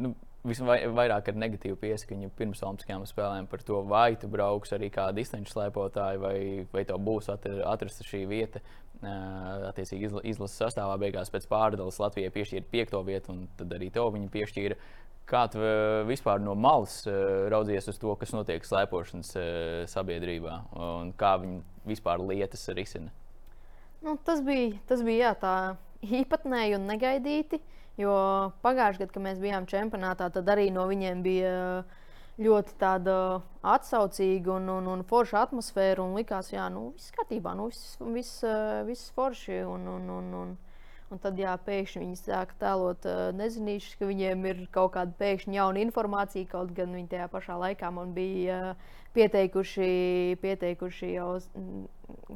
[0.00, 0.14] nu,
[0.48, 5.52] visvairāk ar negatīvu pieskaņu pirms Olimpiskajām spēlēm par to, vai tu brauks arī kā distanču
[5.52, 6.36] slēpotāji, vai,
[6.72, 8.62] vai tev būs atrasta šī vieta.
[9.68, 14.32] Attiecīgi izlases sastāvā beigās pēc pārdales Latvijai piešķīra piekto vietu, un tad arī tev viņa
[14.32, 14.80] piešķīra.
[15.28, 15.60] Kā tu
[16.08, 17.02] vispār no malas
[17.52, 19.36] raudzies uz to, kas notiek slēpošanas
[19.92, 20.56] sabiedrībā,
[20.88, 21.60] un kā viņi
[21.92, 23.12] vispār lietas risina?
[24.00, 25.54] Nu, tas bija, tas bija jā, tā
[26.20, 27.60] īpatnēji un negaidīti.
[28.00, 28.14] Jo
[28.64, 31.52] pagājušajā gadā, kad mēs bijām čempionātā, tad arī no viņiem bija
[32.40, 33.16] ļoti tāda
[33.60, 36.00] atsaucīga un, un, un forša atmosfēra.
[36.06, 38.40] Un likās, ka nu, viss kārtībā, nu, viss, viss,
[38.88, 39.60] viss forši.
[39.68, 40.69] Un, un, un, un, Un
[41.18, 45.82] tad, jā, pēkšņi viņi sāk tēlot uh, nezinīšus, ka viņiem ir kaut kāda pēkšņa jauna
[45.82, 46.46] informācija.
[46.52, 49.90] Kaut gan viņi tajā pašā laikā man bija uh, pieteikuši,
[50.42, 51.32] pieteikuši jau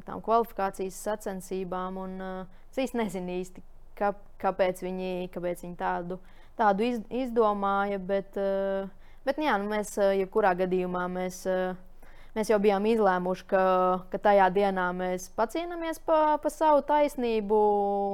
[0.08, 2.02] tām kvalifikācijas sacensībām.
[2.02, 3.64] Un, uh, es īsti nezinu īsti,
[4.00, 4.10] kā,
[4.42, 6.18] kāpēc, viņi, kāpēc viņi tādu,
[6.58, 8.02] tādu iz, izdomāja.
[8.02, 8.90] Bet, uh,
[9.28, 11.44] bet jā, nu, mēs jebkurā gadījumā mēs.
[11.46, 11.74] Uh,
[12.34, 13.64] mēs jau bijām izlēmuši, ka,
[14.12, 17.60] ka tajā dienā mēs pacīnāmies pa, pa savu taisnību.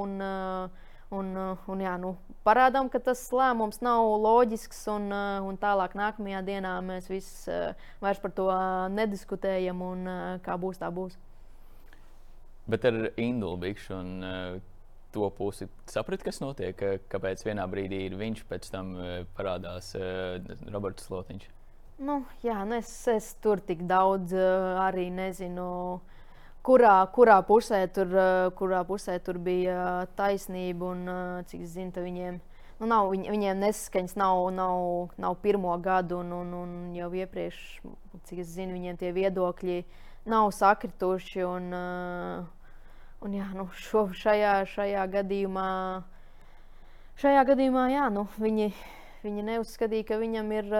[0.05, 2.13] Un, uh, un, uh, un, jā, nu,
[2.47, 7.59] parādām, ka tas lēmums nav loģisks, un, uh, un tālāk nākamajā dienā mēs visi
[8.03, 8.49] vairs par to
[8.95, 10.11] nediskutējam, un
[10.45, 11.17] kā būs, tā būs.
[12.69, 14.11] Bet ar Indulu Bikšu un
[15.11, 16.77] to pusi sapratu, kas notiek,
[17.11, 18.93] kāpēc vienā brīdī ir viņš, pēc tam
[19.35, 19.91] parādās
[20.71, 21.49] Roberts Lotiņš.
[22.01, 26.01] Nu, jā, nu es, es tur tik daudz uh, arī nezinu.
[26.65, 31.11] Kurā, kurā, pusē tur, uh, kurā pusē tur bija taisnība un
[31.49, 32.39] cik es zinu, viņiem,
[32.79, 34.81] nu, nav, viņ, viņiem nesaskaņas nav, nav,
[35.21, 37.59] nav pirmo gadu, un, un, un jau iepriekš,
[38.29, 39.83] cik es zinu, viņiem tie viedokļi
[40.33, 41.43] nav sakrituši.
[41.45, 41.67] Un,
[43.21, 45.69] un, jā, nu, šo, šajā, šajā gadījumā,
[47.21, 48.71] šajā gadījumā jā, nu, viņi
[49.21, 50.71] Viņa neuzskatīja, ka viņam ir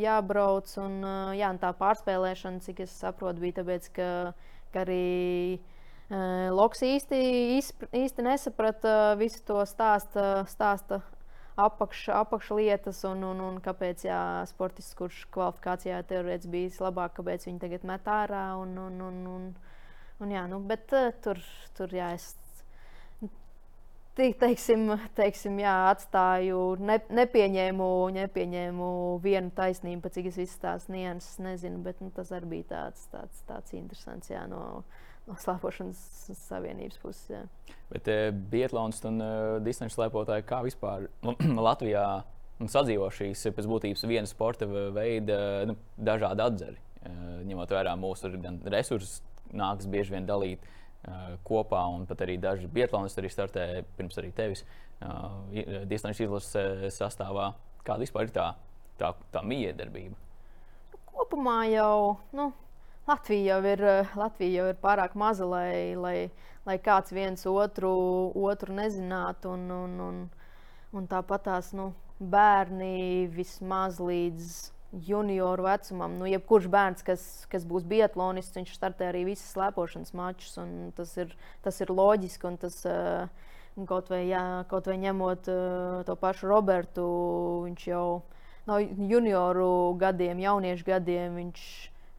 [0.00, 0.70] jābrauc.
[0.80, 1.02] Un,
[1.36, 4.08] jā, un tā pārspēlēšana, cik es saprotu, bija tāpēc, ka,
[4.72, 5.60] ka arī
[6.50, 7.18] Loks īsti,
[7.94, 10.98] īsti nesaprata visu to stāsta, stāsta
[11.54, 17.62] apakš, apakšlietas un, un, un kāpēc jā, sportists, kurš kvalifikācijā teorētiski bijis labāk, kāpēc viņi
[17.62, 18.44] tagad met ārā.
[18.58, 19.46] Un, un, un, un,
[20.18, 20.90] un, jā, nu, bet
[21.22, 21.38] tur,
[21.78, 22.32] tur jā, es
[24.40, 28.88] teiksim, teiksim, jā, atstāju, ne, nepieņēmu, nepieņēmu
[29.24, 33.44] vienu taisnību, cik es visas tās nianses nezinu, bet nu, tas arī bija tāds, tāds,
[33.48, 34.82] tāds interesants jā, no,
[35.28, 36.02] no slēpošanas
[36.46, 37.30] savienības puses.
[37.32, 37.44] Jā.
[37.90, 38.18] Bet e,
[38.52, 39.30] Bietlāns un e,
[39.66, 41.36] distanču slēpotāji kā vispār nu,
[41.68, 42.04] Latvijā
[42.60, 47.14] nu, sadzīvo šīs pēc būtības viena sporta veida nu, dažādi atzari, e,
[47.50, 48.32] ņemot vērā mūsu
[48.70, 50.68] resursus, nākas bieži vien dalīt
[51.46, 54.64] kopā, un pat arī daži biatlonisti arī startē pirms arī tevis
[55.88, 57.52] distanču izlases sastāvā.
[57.86, 58.50] Kāda vispār ir tā,
[59.00, 60.18] tā, tā miedarbība?
[61.08, 62.50] Kopumā jau nu,
[63.08, 63.82] Latvija, jau ir,
[64.14, 66.30] Latvija jau ir pārāk maza, lai, lai,
[66.68, 67.90] lai kāds viens otru,
[68.36, 69.56] otru nezinātu.
[69.56, 70.20] Un, un, un,
[70.92, 74.52] un tāpat tās nu, bērni vismaz līdz
[74.92, 76.16] junioru vecumam.
[76.18, 80.58] Nu, jebkurš bērns, kas, kas būs biatlonists, viņš startē arī visas slēpošanas mačus.
[80.96, 82.50] Tas ir, tas ir loģiski.
[82.60, 83.28] Tas, uh,
[83.86, 87.06] kaut, vai, jā, kaut vai ņemot uh, to pašu Robertu,
[87.68, 88.04] viņš jau
[88.68, 91.38] no junioru gadiem, jauniešu gadiem.
[91.38, 91.64] Viņš,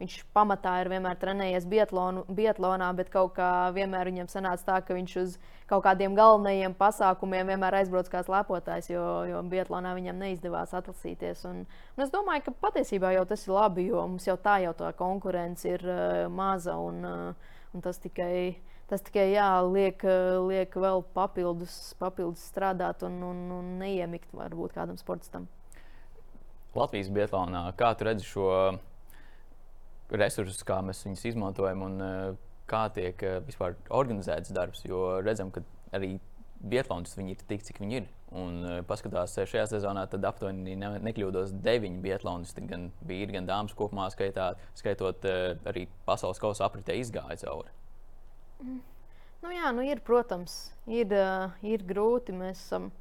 [0.02, 4.96] viņš pamatā ir vienmēr trenējies biatlonu, biatlonā, bet kaut kā vienmēr viņam sanāca tā, ka
[4.96, 5.36] viņš uz
[5.72, 11.46] kaut kādiem galvenajiem pasākumiem vienmēr aizbrauc kā lepotājs, jo, jo biatlonā viņam neizdevās atlasīties.
[11.48, 11.64] Un,
[11.96, 14.92] un es domāju, ka patiesībā jau tas ir labi, jo mums jau tā jau tā
[14.98, 18.60] konkurence ir uh, maza un, uh, un tas tikai.
[18.92, 20.02] Tas tikai jā, liek,
[20.44, 25.46] liek vēl papildus, papildus strādāt un, un, un neiemikt varbūt kādam sportistam.
[26.76, 28.50] Latvijas Bietlānā, kā tu redzi šo
[30.16, 32.22] resursus, kā mēs viņus izmantojam un eh,
[32.72, 34.84] kā tiek eh, vispār organizēts darbs?
[34.88, 36.16] Jo redzam, ka arī
[36.62, 38.04] Bietlāns ir tik, cik viņi ir.
[38.38, 43.74] Un, uh, paskatās, šajā sezonā tad aptuveni ne, nekļūdos deviņi Bietlānisti, gan vīri, gan dāmas
[43.76, 45.26] kopumā, skaitā, skaitot
[45.66, 47.74] arī pasaules kausa apritē izgāja cauri.
[48.62, 48.78] Mm.
[49.42, 51.10] Nu, jā, nu ir, protams, ir,
[51.66, 52.30] ir grūti.
[52.30, 52.92] Mēs esam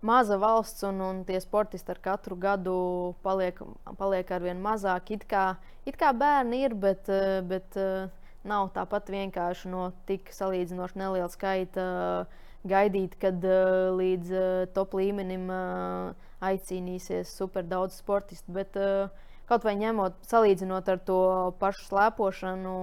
[0.00, 2.76] maza valsts, un, un tie sportisti ar katru gadu
[3.24, 3.60] paliek,
[3.98, 5.12] paliek ar vien mazāk.
[5.16, 5.44] It kā,
[5.88, 8.08] it kā bērni ir, bet, eh, bet eh,
[8.44, 12.38] nav tāpat vienkārši no tik salīdzinoši neliela skaita eh,
[12.70, 13.40] gaidīt, kad
[13.96, 14.32] līdz
[14.76, 15.46] top līmenim
[16.44, 18.52] aicīnīsies super daudz sportistu.
[18.52, 18.76] Bet
[19.48, 21.20] kaut vai ņemot, salīdzinot ar to
[21.56, 22.74] pašu slēpošanu,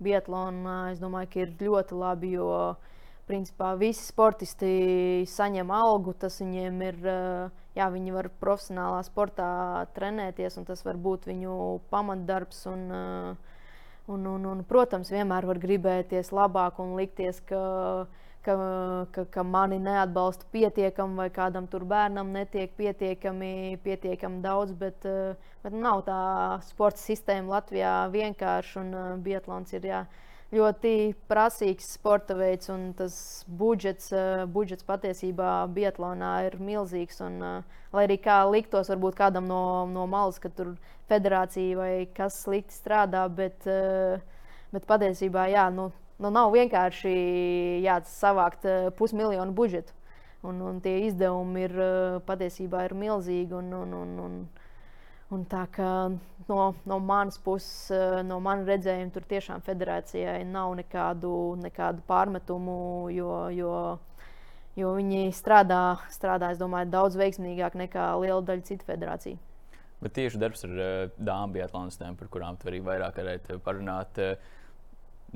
[0.00, 2.88] Bietlānā, es domāju, ka ir ļoti labi, jo uh,
[3.28, 4.70] principā visi sportisti
[5.28, 6.14] saņem algu.
[6.16, 11.80] Tas viņiem ir, eh, jā, viņi var profesionālā sportā trenēties, un tas var būt viņu
[11.92, 12.66] pamatdarbs.
[12.66, 13.36] Un, eh,
[14.08, 17.62] un, un, un, protams, vienmēr var gribēties labāk un likties, ka,
[18.46, 18.56] ka,
[19.12, 24.72] ka, ka mani neatbalsta pietiekami, vai kādam tur bērnam netiek pietiekami, pietiekami daudz.
[24.78, 26.22] Bet, eh, bet nav tā
[26.70, 29.84] sporta sistēma Latvijā vienkārši, un Bietlāns ir.
[29.92, 30.06] Jā,
[30.54, 37.20] ļoti prasīgs sporta veids, un tas budžets, uh, budžets patiesībā Bietlānā ir milzīgs.
[37.24, 37.42] Un,
[37.92, 39.60] lai arī kā liktos, varbūt kādam no,
[39.92, 40.76] no malas, ka tur
[41.08, 44.20] federācija vai kas slikti strādā, bet, uh,
[44.74, 47.16] bet patiesībā jā, nu, nu nav vienkārši
[48.12, 49.94] savākt uh, pusmiljonu budžetu.
[50.46, 53.56] Un, un tie izdevumi ir uh, patiesībā ir milzīgi.
[53.58, 54.40] Un, un, un, un,
[55.28, 56.08] Un tā kā
[56.48, 62.78] no, no manas puses, eh, no manas redzējuma, tur tiešām federācijai nav nekādu, nekādu pārmetumu,
[63.12, 63.74] jo, jo,
[64.80, 69.36] jo viņi strādā, strādā domāju, daudz veiksmīgāk nekā liela daļa citu federāciju.
[70.02, 74.20] Bet tieši darbs ar uh, dāmas biatlonistēm, par kurām tu arī vairāk varētu parunāt.
[74.22, 74.36] Uh,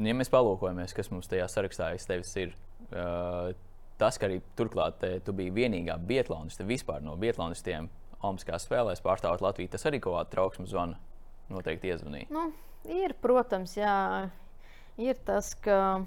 [0.06, 2.54] ja mēs palūkojamies, kas mums tajā sarakstā aiz tevis ir,
[2.92, 3.50] uh,
[3.98, 7.90] tas, ka arī turklāt tu biji vienīgā biatloniste vispār no biatlonistiem
[8.22, 10.98] Olimpiskās spēlēs pārstāvot Latviju, tas arī kaut kāda trauksmes zvana
[11.50, 12.28] noteikti iezvanīja.
[12.30, 12.52] Nu,
[12.86, 13.94] ir, protams, jā,
[15.02, 16.04] ir tas, ka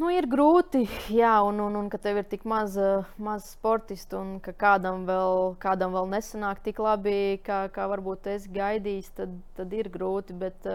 [0.00, 0.84] nu, ir grūti,
[1.20, 2.78] jā, un, un, un ka tev ir tik maz,
[3.20, 8.48] maz sportistu, un ka kādam vēl, kādam vēl nesanāk tik labi, kā, kā varbūt es
[8.50, 10.36] gaidīju, tad, tad ir grūti.
[10.38, 10.68] Bet,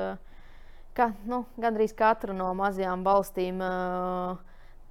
[0.97, 3.61] ka, nu, gandrīz katra no mazajām valstīm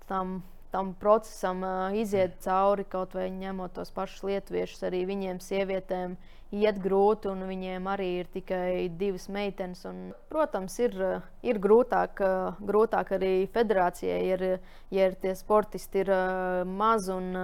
[0.09, 0.39] tam
[0.79, 6.15] tam procesam uh, iziet cauri, kaut vai ņemot tos pašus lietuviešus, arī viņiem, sievietēm,
[6.55, 9.83] iet grūti, un viņiem arī ir tikai divas meitenes.
[9.91, 10.95] Un, protams, ir,
[11.43, 14.47] ir grūtāk, uh, grūtāk arī federācijai, ir,
[14.95, 17.11] ja ir tie sportisti ir uh, maz.
[17.13, 17.35] Un,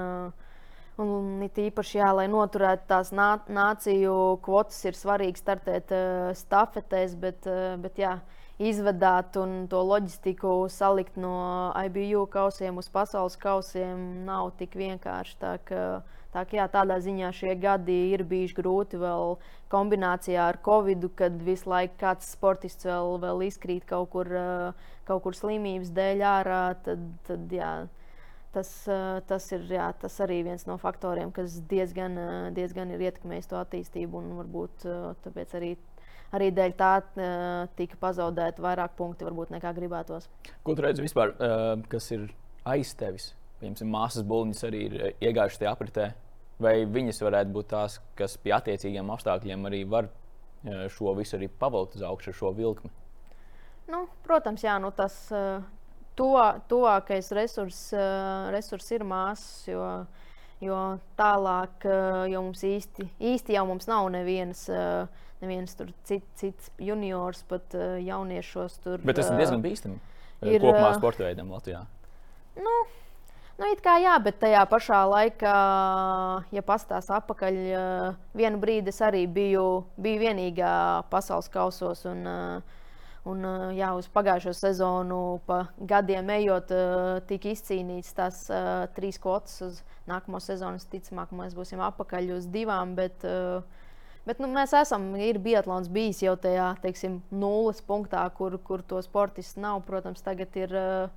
[0.94, 4.12] Un it īpaši, jā, lai noturētu tās nā, nāciju
[4.44, 10.68] kvotas, ir svarīgi startēt uh, stafetēs, bet, uh, bet jā, uh, izvadāt un to loģistiku
[10.70, 15.36] salikt no IBU kausiem uz pasaules kausiem nav tik vienkārši.
[15.40, 15.80] Tā, ka,
[16.34, 19.36] tā, ka, jā, tādā ziņā šie gadi ir bijuši grūti vēl
[19.74, 24.30] kombinācijā ar Covid, kad visu laiku kāds sportists vēl, vēl izkrīt kaut kur,
[25.08, 26.62] kaut kur slimības dēļ ārā.
[26.86, 27.72] Tad, tad, jā,
[28.54, 28.70] tas,
[29.26, 32.20] tas ir jā, tas arī viens no faktoriem, kas diezgan,
[32.54, 34.86] diezgan ir ietekmējis to attīstību un varbūt
[35.26, 35.74] tāpēc arī
[36.34, 36.90] arī dēļ tā
[37.78, 40.28] tika pazaudēti vairāk punkti, varbūt nekā gribētos.
[40.66, 41.34] Ko tu redzi vispār,
[41.92, 42.28] kas ir
[42.68, 43.30] aiz tevis?
[43.60, 46.10] Piemēram, māsas buļbuļs arī ir iegājušas tajā apritē.
[46.62, 50.10] Vai viņas varētu būt tās, kas pie attiecīgiem apstākļiem arī var
[50.94, 52.90] šo visu pavilkt uz augšu šo vilkli?
[53.90, 55.16] Nu, protams, jā, nu tas
[56.16, 57.80] tuvā, tuvākais resurs,
[58.54, 59.66] resurs ir māsas.
[59.68, 59.88] Jo,
[60.64, 60.78] jo
[61.18, 61.84] tālāk,
[62.30, 64.68] jo mums īsti, īsti jau mums nav nevienas.
[65.44, 69.04] Neviens tur cit, cits juniors, pat uh, jauniešos tur.
[69.04, 70.00] Bet tas ir diezgan bīstami.
[70.44, 71.84] Ir, kopumā sporta veidam Latvijā.
[72.58, 72.74] Nu,
[73.54, 75.50] Nu, it kā jā, bet tajā pašā laikā,
[76.50, 77.58] ja pastāstās atpakaļ,
[78.34, 80.72] vienu brīdi es arī biju, biju vienīgā
[81.12, 82.02] pasaules kausos.
[82.10, 82.26] Un,
[83.24, 83.40] Un,
[83.72, 85.18] jā, uz pagājušo sezonu,
[85.48, 86.68] pa gadiem ejot,
[87.24, 88.42] tika izcīnīts tās
[88.92, 89.54] trīs kvotas.
[89.64, 92.92] Uz nākamo sezonu, ticamāk, mēs būsim apakaļ uz divām.
[92.98, 93.64] Bet, uh,
[94.26, 99.02] bet nu, mēs esam, ir Biatlons bijis jau tajā teiksim, nulles punktā, kur, kur to
[99.04, 99.82] sportistu nav.
[99.88, 100.70] Protams, tagad ir.
[100.74, 101.08] Uh,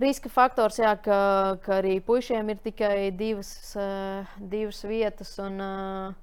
[0.00, 1.16] Riska faktors, jā, ka,
[1.62, 5.38] ka arī puišiem ir tikai divas, uh, divas vietas.
[5.44, 6.14] Un, uh,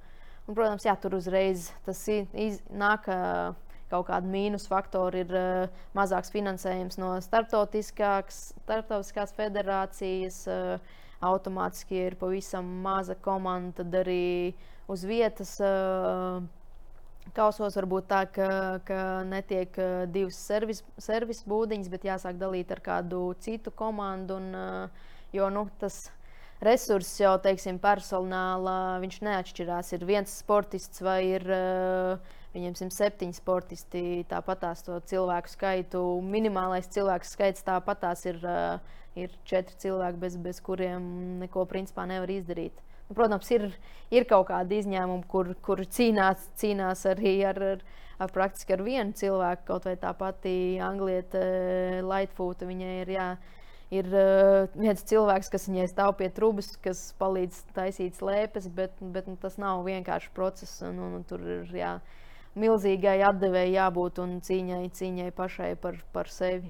[0.47, 3.07] un, protams, jā, tur uzreiz tas iz, nāk.
[3.07, 3.53] Uh,
[3.89, 5.65] kaut kāda mīnus faktori ir uh,
[5.97, 10.37] mazāks finansējums no starptautiskās federācijas.
[10.45, 10.77] Uh,
[11.19, 14.53] automātiski ir pavisam maza komanda, tad arī
[14.89, 15.57] uz vietas.
[15.61, 16.41] Uh,
[17.35, 18.49] Kausos var būt tā, ka,
[18.87, 24.39] ka netiek uh, divas servis, servis būdiņas, bet jāsāk dalīt ar kādu citu komandu.
[24.41, 26.07] Un, uh, jo nu, tas
[26.65, 29.93] resurss jau, teiksim, personāla, viņš neatšķirās.
[29.93, 31.45] Ir viens sportists vai ir
[32.49, 38.39] Viņiem 107 sportisti, tāpat tās to cilvēku skaitu, minimālais cilvēku skaits tāpat tās ir,
[39.13, 41.03] ir četri cilvēki, bez, bez kuriem
[41.43, 42.81] neko principā nevar izdarīt.
[43.09, 43.63] Nu, protams, ir,
[44.13, 47.79] ir kaut kādi izņēmumi, kur, kur cīnās, cīnās arī ar, ar,
[48.21, 49.65] ar praktiski ar vienu cilvēku.
[49.71, 50.51] Kaut vai tā pati
[50.85, 53.25] anglieta uh, Lightfoot, viņai ir jā,
[53.97, 59.25] ir uh, viens cilvēks, kas viņai stāv pie trūkumas, kas palīdz taisīt slēpes, bet, bet
[59.25, 60.83] nu, tas nav vienkāršs process.
[60.85, 61.95] Un, un, un tur ir jā,
[62.61, 66.69] milzīgai atdevēji jābūt un cīņai, cīņai pašai par, par sevi.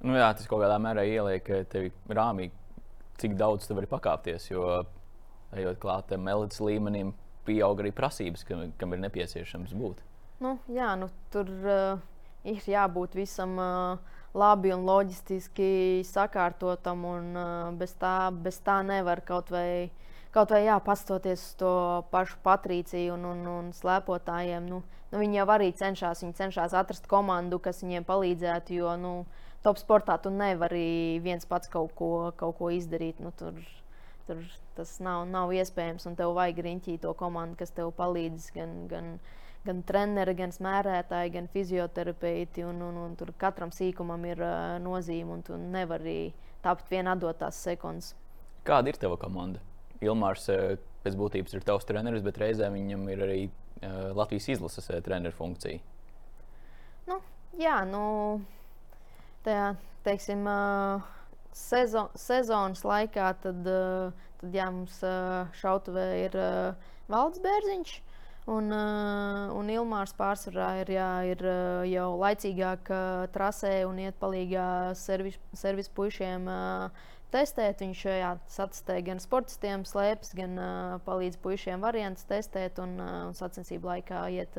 [0.00, 2.48] Nu jā, tas kaut kādā mērā ieliek tevi rāmī,
[3.20, 4.48] cik daudz tu vari pakāpties.
[4.54, 4.86] Jo,
[5.56, 7.14] ejot klāt tam elites līmenim,
[7.48, 10.04] pieaug arī prasības, kam, kam ir nepieciešams būt.
[10.44, 12.02] Nu, jā, nu, tur uh,
[12.46, 19.24] ir jābūt visam uh, labi un loģistiski sakārtotam, un uh, bez, tā, bez tā nevar
[19.26, 19.90] kaut vai
[20.34, 21.72] kaut vai jā, pastoties uz to
[22.12, 24.68] pašu Patrīciju un, un, un slēpotājiem.
[24.68, 28.76] Nu, nu, viņi jau arī cenšas, viņi cenšas atrast komandu, kas viņiem palīdzētu.
[28.78, 29.12] Jo nu,
[29.64, 33.22] top sportā tu nevari viens pats kaut ko, kaut ko izdarīt.
[33.24, 33.56] Nu, tur,
[34.28, 34.44] tur
[34.76, 38.50] tas nav, nav iespējams, un tev vajag riņķīt to komandu, kas tev palīdz.
[38.54, 39.14] Gan, gan,
[39.66, 42.64] gan treneri, gan smērētāji, gan fizioterapeiti.
[42.68, 46.32] Un, un, un tur katram sīkumam ir uh, nozīme, un tu nevari
[46.64, 48.14] tapt vienā dotās sekundes.
[48.68, 49.62] Kāda ir tava komanda?
[50.04, 50.46] Ilmārs
[51.02, 55.34] pēc būtības ir tavs treneris, bet reizē viņam ir arī uh, Latvijas izlases uh, treneru
[55.34, 55.80] funkcija.
[57.08, 57.18] Nu,
[57.58, 58.02] jā, nu,
[59.46, 59.72] tajā,
[60.06, 61.17] teiksim, uh,
[61.58, 67.96] sezo, sezonas laikā tad, uh, tad jā, mums uh, šautavē ir uh, Valds Bērziņš.
[68.48, 71.42] Un, un Ilmārs pārsvarā ir, jā, ir
[71.90, 72.88] jau laicīgāk
[73.34, 76.48] trasē un iet palīdzīgā servis, servis puišiem.
[77.28, 77.82] Testēt.
[77.84, 80.56] Viņš jā, satestē gan sportistiem, slēpjas, gan
[81.04, 84.56] palīdz puišiem variantus testēt un, un sacensību laikā iet,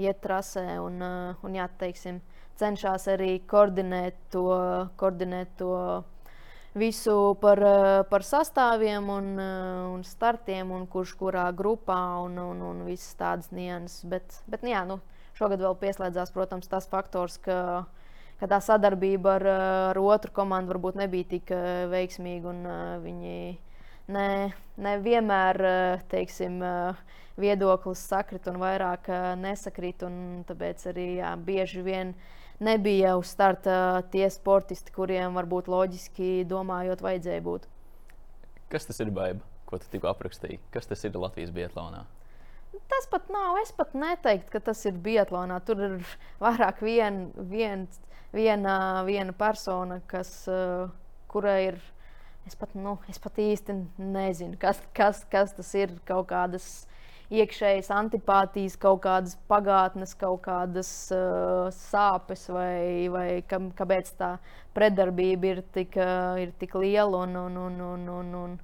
[0.00, 0.64] iet trasē.
[0.80, 1.04] Un,
[1.44, 2.22] un jā, teiksim,
[2.56, 4.46] cenšas arī koordinēt to,
[4.96, 5.74] koordinēt to
[6.74, 12.60] visu par, uh, par sastāviem un, uh, un startiem, un kurš kurā grupā un, un,
[12.72, 14.04] un visas tādas nianses.
[14.08, 15.00] Bet, bet jā, nu,
[15.38, 17.86] šogad vēl pieslēdzās, protams, tas faktors, ka
[18.40, 19.46] ka tā sadarbība ar,
[19.92, 21.52] ar otru komandu varbūt nebija tik
[21.92, 22.54] veiksmīga.
[22.54, 22.60] Un,
[23.04, 23.34] viņi
[24.16, 24.28] ne,
[24.80, 25.60] ne vienmēr
[26.08, 26.60] teiksim,
[27.40, 29.10] viedoklis sakrit un vairāk
[29.40, 30.04] nesakrit.
[30.08, 32.14] Un tāpēc arī jā, bieži vien
[32.60, 37.66] nebija uz starta tie sportisti, kuriem varbūt loģiski domājot, vajadzēja būt.
[38.70, 40.60] Kas tas ir baiba, ko tu tikko aprakstīji?
[40.74, 42.04] Kas tas ir Latvijas Bietlānā?
[42.90, 43.56] Tas pat nav.
[43.58, 45.56] Es pat neteiktu, ka tas ir Bietlānā.
[45.66, 45.96] Tur ir
[46.42, 47.98] vairāk vien, viens
[48.32, 50.44] viena, viena persona, kas,
[51.30, 51.80] kurai ir.
[52.48, 55.92] Es pat, nu, es pat īsti nezinu, kas, kas, kas tas ir.
[56.08, 56.86] Kaut kādas
[57.30, 64.32] iekšējas antipātijas, kaut kādas pagātnes, kaut kādas uh, sāpes, vai, vai ka, kāpēc tā
[64.74, 67.22] pretdarbība ir tik, uh, ir tik liela.
[67.22, 68.58] Un, un, un, un, un, un,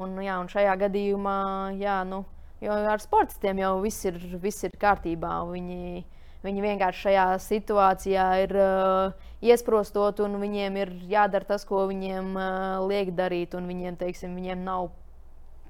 [0.00, 1.38] un, jā, un šajā gadījumā,
[1.80, 2.24] jā, nu,
[2.64, 5.38] jo ar sportistiem jau viss ir, viss ir kārtībā.
[5.52, 6.04] Viņi,
[6.46, 12.84] Viņi vienkārši šajā situācijā ir uh, iesprostot, un viņiem ir jādara tas, ko viņiem uh,
[12.86, 13.56] liek darīt.
[13.56, 14.92] Viņiem, teiksim, viņiem nav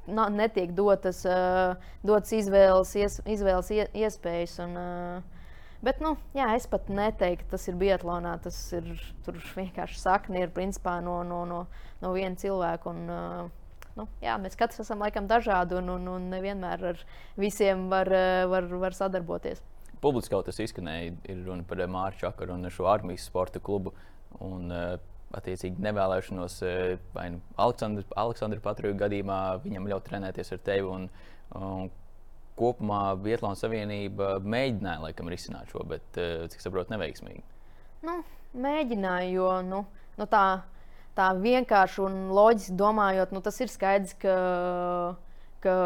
[0.07, 1.74] netiek dotas, uh,
[2.07, 4.57] dotas izvēles, ies, izvēles ie, iespējas.
[4.64, 5.44] Un, uh,
[5.84, 8.36] bet, nu, jā, es pat neteiktu, tas ir Bietlānā.
[8.44, 8.90] Tas ir
[9.57, 11.62] vienkārši sakni ir principā no, no, no,
[12.02, 12.92] no viena cilvēka.
[12.92, 17.07] Un, uh, nu, jā, mēs katrs esam laikam dažādi un, un, un nevienmēr ar
[17.40, 18.12] visiem var,
[18.50, 19.64] var, var sadarboties
[20.07, 23.94] publiski jau tas izskanēja, ir runa par Mārķu Čakaru un šo armijas sporta klubu.
[24.44, 24.96] Un, uh,
[25.39, 30.91] attiecīgi nevēlēšanos uh, vai nu Aleksandra, Aleksandra Patriju gadījumā viņam ļaut trenēties ar tevi.
[30.91, 31.09] Un,
[31.57, 31.89] un,
[32.57, 36.07] kopumā Vietlāna Savienība mēģināja laikam risināt šo, bet,
[36.53, 37.45] cik saprotu, neveiksmīgi.
[38.07, 38.20] Nu,
[38.57, 39.82] mēģināja, jo nu,
[40.16, 40.45] nu tā,
[41.18, 44.37] tā vienkārši un loģiski domājot, nu, tas ir skaidrs, ka,
[45.64, 45.76] ka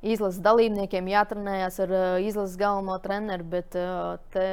[0.00, 3.76] izlases dalībniekiem jātrenējas ar uh, izlases galveno treneru, bet
[4.34, 4.48] te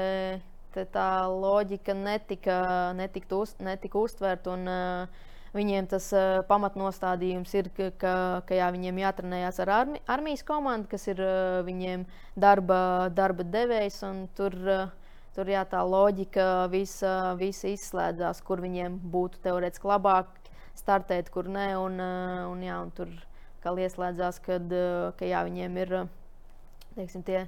[0.85, 2.57] tā loģika netika,
[2.97, 4.53] netika, uz, netika uztverta.
[4.57, 5.23] Un, uh,
[5.55, 8.13] Viņiem tas uh, pamatnostādījums ir, ka, ka,
[8.45, 12.03] ka jā, viņiem jātrenējas ar armi, armijas komandu, kas ir uh, viņiem
[12.37, 14.01] darba, darba devējs.
[14.37, 20.29] Tur, uh, tur jā, tā loģika visa, visa izslēdzās, kur viņiem būtu teorētiski labāk
[20.77, 21.71] startēt, kur nē.
[21.79, 23.15] Un, uh, un, jā, un tur,
[23.75, 26.07] ieslēdzās, kad, eh, ka jā, viņiem ir
[26.95, 27.47] teiksim, tie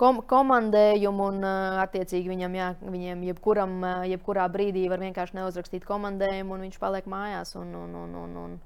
[0.00, 1.44] kom komandējumi, un
[1.82, 3.76] attiecīgi viņam, jā, viņiem jebkuram,
[4.10, 7.54] jebkurā brīdī var vienkārši neuzrakstīt komandējumu, un viņš paliek mājās.
[7.60, 8.58] Un, un, un, un, un,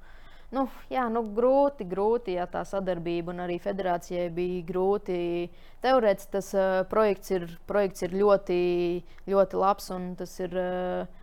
[0.56, 5.20] nu, jā, nu, grūti, grūti, ja tā sadarbība, un arī federācijai bija grūti.
[5.84, 8.60] Teorētiski tas uh, projekts, ir, projekts ir ļoti,
[9.30, 10.58] ļoti labs, un tas ir.
[10.58, 11.16] Uh,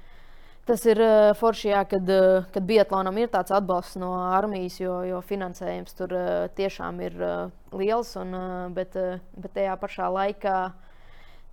[0.67, 4.97] Tas ir uh, forši, jā, kad, uh, kad Biatlonam ir tāds atbalsts no armijas, jo,
[5.07, 8.09] jo finansējums tur uh, tiešām ir uh, liels.
[8.19, 10.57] Un, uh, bet, uh, bet tajā pašā laikā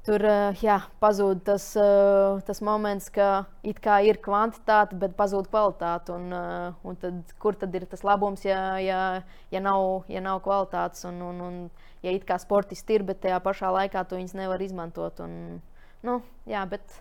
[0.04, 5.46] tur uh, jā, pazūd tas, uh, tas moments, ka it kā ir kvantitāte, bet pazūd
[5.52, 6.18] kvalitāte.
[6.18, 9.00] Un, uh, un tad, kur tad ir tas labums, ja, ja,
[9.54, 11.06] ja, nav, ja nav kvalitātes?
[11.06, 11.62] Un, un, un,
[12.02, 15.22] ja it kā sportisti ir, bet tajā pašā laikā to viņas nevar izmantot.
[15.22, 15.60] Un,
[16.02, 16.18] nu,
[16.50, 16.98] jā, bet,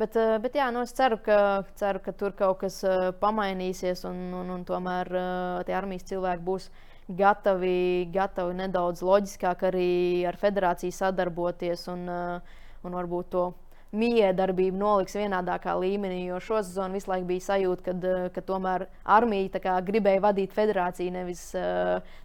[0.00, 4.06] Bet, eh, bet jā, nu es ceru ka, ceru, ka tur kaut kas uh, pamainīsies,
[4.08, 6.70] un, un, un tomēr uh, tie armijas cilvēki būs
[7.12, 9.90] gatavi, gatavi nedaudz loģiskāk arī
[10.24, 13.44] ar federāciju sadarboties un, un varbūt to
[13.92, 16.22] miedarbību noliks vienādākā līmenī.
[16.30, 21.12] Jo šo sezonu visu laiku bija sajūta, kad, ka tomēr armija kā, gribēja vadīt federāciju,
[21.18, 21.50] nevis,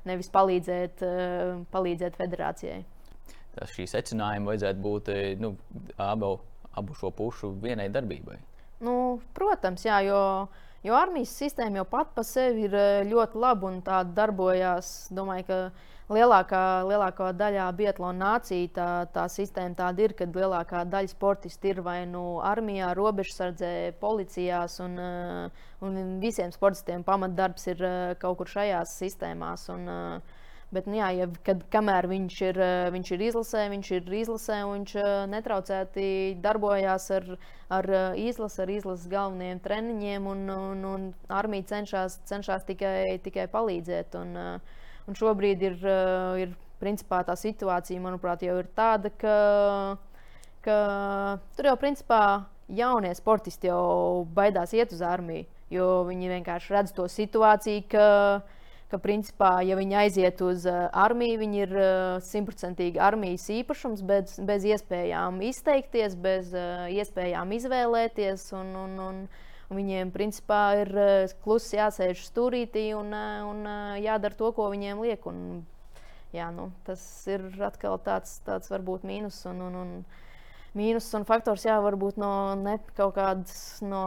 [0.08, 1.04] nevis palīdzēt,
[1.74, 2.86] palīdzēt federācijai.
[3.58, 5.12] Tas šī secinājuma vajadzētu būt
[5.42, 5.58] nu,
[5.98, 6.38] abu
[6.78, 8.38] abu šo pušu vienai darbībai?
[8.84, 10.22] Nu, protams, jā, jo,
[10.86, 15.10] jo armijas sistēma jau pat par sevi ir eh, ļoti laba un tā darbojās.
[15.18, 15.60] Domāju, ka
[16.14, 21.82] lielākā, lielākā daļā Bietlāna nācija tā, tā sistēma tāda ir, ka lielākā daļa sportistu ir
[21.84, 23.74] vai nu armijā, robežsardzē,
[24.04, 29.68] policijās, un, eh, un visiem sportistiem pamatdarbs ir eh, kaut kur šajās sistēmās.
[29.74, 29.90] Un,
[30.68, 34.58] Bet, nu, jā, ja, kad, kamēr viņš ir, eh, viņš ir izlasē, viņš ir izlasē,
[34.68, 36.08] viņš eh, netraucēti
[36.44, 37.30] darbojās ar,
[37.72, 43.48] ar eh, izlasi, ar izlases galvenajiem treniņiem, un, un, un armija cenšas, cenšas tikai, tikai
[43.54, 44.20] palīdzēt.
[44.20, 44.36] Un,
[45.08, 45.80] un šobrīd ir,
[46.44, 46.52] ir
[46.82, 49.38] principā, tā situācija, manuprāt, jau ir tāda, ka,
[50.68, 50.78] ka
[51.56, 52.22] tur jau principā
[52.68, 57.88] jaunie sportisti jau baidās iet uz armiju, jo viņi vienkārši redz to situāciju,
[58.92, 64.38] ka principā, ja viņi aiziet uz uh, armiju, viņi ir eh, simtprocentīgi armijas īpašums, bez,
[64.48, 68.48] bez iespējām izteikties, bez uh, iespējām izvēlēties.
[68.56, 69.24] Un, un, un,
[69.68, 70.94] viņiem, principā, ir
[71.44, 73.66] klusi jāsēž stūrītī un, un
[74.00, 75.26] jādara to, ko viņiem liek.
[75.28, 75.66] Un,
[76.32, 79.42] jā, nu, tas ir atkal tāds, tāds varbūt mīnus.
[79.52, 79.92] Un, un, un,
[80.78, 84.02] Mīnus un faktors, jā, varbūt no ne, kaut kādas no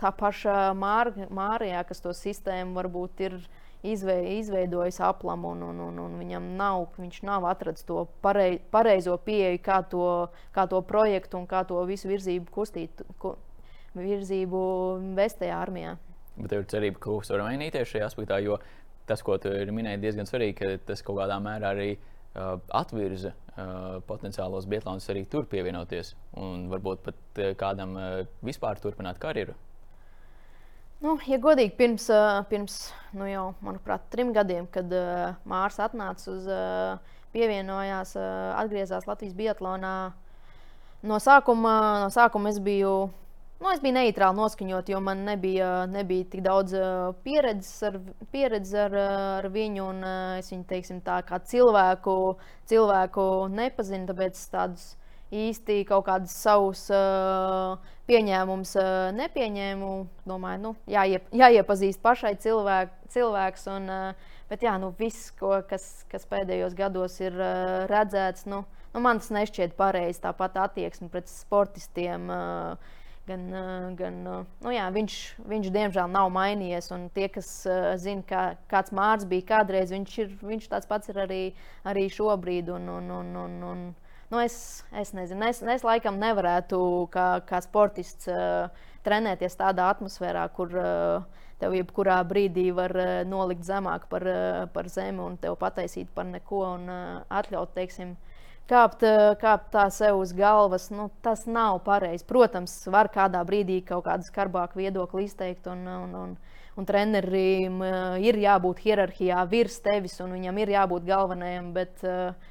[0.00, 3.36] tā paša Mārijā, kas to sistēmu varbūt ir
[3.84, 9.16] izvei, izveidojis aplamu, un, un, un, un viņam nav, viņš nav atradzis to parei, pareizo
[9.20, 10.06] pieeju, kā to,
[10.54, 13.34] kā to projektu un kā to visu virzību kustīt, ku,
[13.98, 14.62] virzību
[15.18, 15.98] vest tajā armijā.
[16.34, 18.58] Bet tev ir cerība, ka kas var mainīties šajā aspektā, jo
[19.06, 24.00] tas, ko tu minēji, diezgan svarīgi, ka tas kaut kādā mērā arī uh, atvirza uh,
[24.08, 28.08] potenciālos bietlānus arī tur pievienoties un varbūt pat uh, kādam uh,
[28.46, 29.54] vispār turpināt karjeru.
[31.04, 32.06] Nu, ja godīgi, pirms,
[32.48, 32.78] pirms
[33.12, 39.34] nu jau, manuprāt, trim gadiem, kad uh, Mārcis atnāca uz, uh, pievienojās, uh, atgriezās Latvijas
[39.36, 39.92] Biatlonā,
[41.04, 41.74] no sākuma,
[42.06, 42.94] no sākuma es biju.
[43.60, 46.72] Nu, es biju neitrāli noskaņot, jo man nebija, nebija tik daudz
[47.24, 48.00] pieredzes, ar,
[48.32, 48.96] pieredzes ar,
[49.44, 49.84] ar viņu.
[49.92, 50.02] Un,
[50.40, 52.16] es viņu teiksim, tā, kā cilvēku,
[52.68, 54.90] cilvēku nepazinu, tāpēc tādus
[55.32, 59.90] īsti kaut kādus savus uh, pieņēmumus uh, nepieņēmu.
[60.28, 63.68] Domāju, nu, jāiep, jāiepazīst pašai cilvēk, cilvēks.
[63.74, 68.64] Un, uh, bet jā, nu, viss, ko, kas, kas pēdējos gados ir uh, redzēts, nu,
[68.92, 70.22] nu, man tas nešķiet pareizi.
[70.26, 72.28] Tāpat attieksme pret sportistiem.
[72.28, 73.48] Uh, gan,
[73.96, 75.18] gan nu jā, viņš,
[75.48, 76.92] viņš diemžēl nav mainījies.
[77.16, 81.24] Tie, kas uh, zina, kā, kāds Mārcis bija kādreiz, viņš, ir, viņš tāds pats ir
[81.24, 81.42] arī,
[81.88, 82.68] arī šobrīd.
[82.76, 83.86] Un, un, un, un, un,
[84.34, 86.76] Nu, es, es nezinu, es, es laikam nevarētu
[87.14, 88.66] kā, kā sportists uh,
[89.06, 94.88] trenēties tādā atmosfērā, kur uh, tev jebkurā brīdī var uh, nolikt zemāk par, uh, par
[94.90, 98.16] zemi un tev pataisīt par neko un uh, atļaut, teiksim,
[98.72, 100.88] kāpt, uh, kāpt tā sev uz galvas.
[100.90, 102.26] Nu, tas nav pareizi.
[102.26, 105.68] Protams, var kādā brīdī kaut kādu skarbāku viedokli izteikt.
[105.70, 106.32] Un, un, un,
[106.74, 111.70] un trenerim uh, ir jābūt hierarhijā virs tevis, un viņam ir jābūt galvenajam.
[111.78, 112.50] Bet, uh,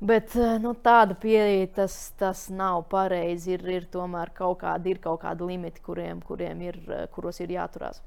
[0.00, 0.32] Bet
[0.64, 3.58] nu, tāda pieeja tas, tas nav pareizi.
[3.58, 6.80] Ir, ir tomēr kaut kādi, ir kaut kādi limiti, kuriem, kuriem ir,
[7.12, 8.00] kuros ir jāturās.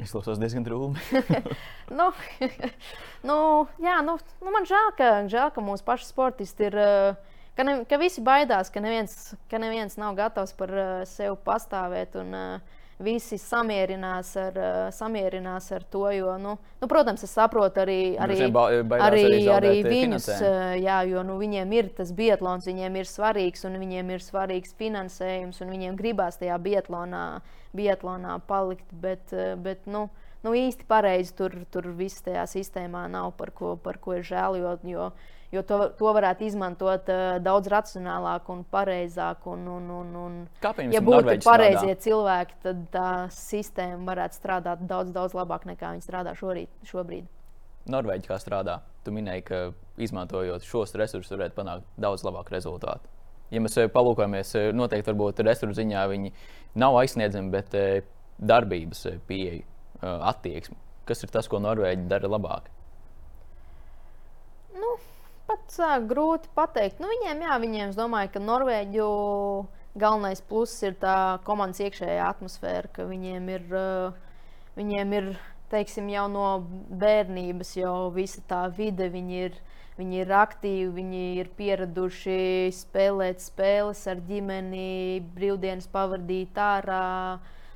[0.00, 0.98] Es klausos diezgan drūmi.
[1.98, 2.08] nu,
[3.28, 3.36] nu,
[3.84, 6.80] jā, nu, nu, man žēl, ka, žēl, ka mūsu paši sportisti ir.
[7.54, 9.12] Ka, ne, ka visi baidās, ka neviens,
[9.46, 10.72] ka neviens nav gatavs par
[11.06, 12.16] sevi pastāvēt.
[12.18, 16.04] Un, uh, visi samierinās ar, uh, samierinās ar to.
[16.14, 21.24] Jo, nu, nu, protams, es saprotu arī, arī, arī, arī, arī viņus, uh, jā, jo
[21.26, 25.98] nu, viņiem ir tas biatlons, viņiem ir svarīgs un viņiem ir svarīgs finansējums, un viņiem
[25.98, 27.24] gribās tajā biatlonā,
[27.74, 28.86] biatlonā palikt.
[28.92, 30.06] Bet, uh, bet, nu,
[30.46, 34.60] nu, īsti pareizi tur, tur viss tajā sistēmā nav par ko, par ko ir žēl.
[34.62, 35.10] Jo, jo,
[35.54, 39.46] jo to, to varētu izmantot uh, daudz racionālāk un pareizāk.
[39.50, 40.92] Un, un, un, un, Kāpēc?
[40.94, 42.00] Ja būtu pareizie strādā?
[42.06, 47.30] cilvēki, tad tā sistēma varētu strādāt daudz, daudz labāk nekā viņi strādā šorīt, šobrīd.
[47.92, 48.78] Norvēģi kā strādā?
[49.04, 49.64] Tu minēji, ka
[50.00, 53.10] izmantojot šos resursus, varētu panākt daudz labāku rezultātu.
[53.52, 56.32] Ja mēs eh, palūkojamies, eh, noteikti varbūt resursu ziņā viņi
[56.80, 57.76] nav aizsniedzami, bet
[58.40, 59.62] darbības pieeja,
[60.02, 60.80] attieksme.
[61.04, 62.72] Kas ir tas, ko Norvēģi dara labāk?
[65.48, 67.00] Pat uh, grūti pateikt.
[67.02, 69.08] Nu, viņiem, jā, viņiem, es domāju, ka Norvēģu
[70.00, 74.40] galvenais pluss ir tā komandas iekšējā atmosfēra, ka viņiem ir, uh,
[74.78, 75.30] viņiem ir
[75.72, 76.48] teiksim, jau no
[77.00, 79.58] bērnības, jau visa tā vide, viņi ir,
[79.98, 82.38] viņi ir aktīvi, viņi ir pieraduši
[82.74, 87.04] spēlēt spēles ar ģimeni, brīvdienas pavadīt ārā.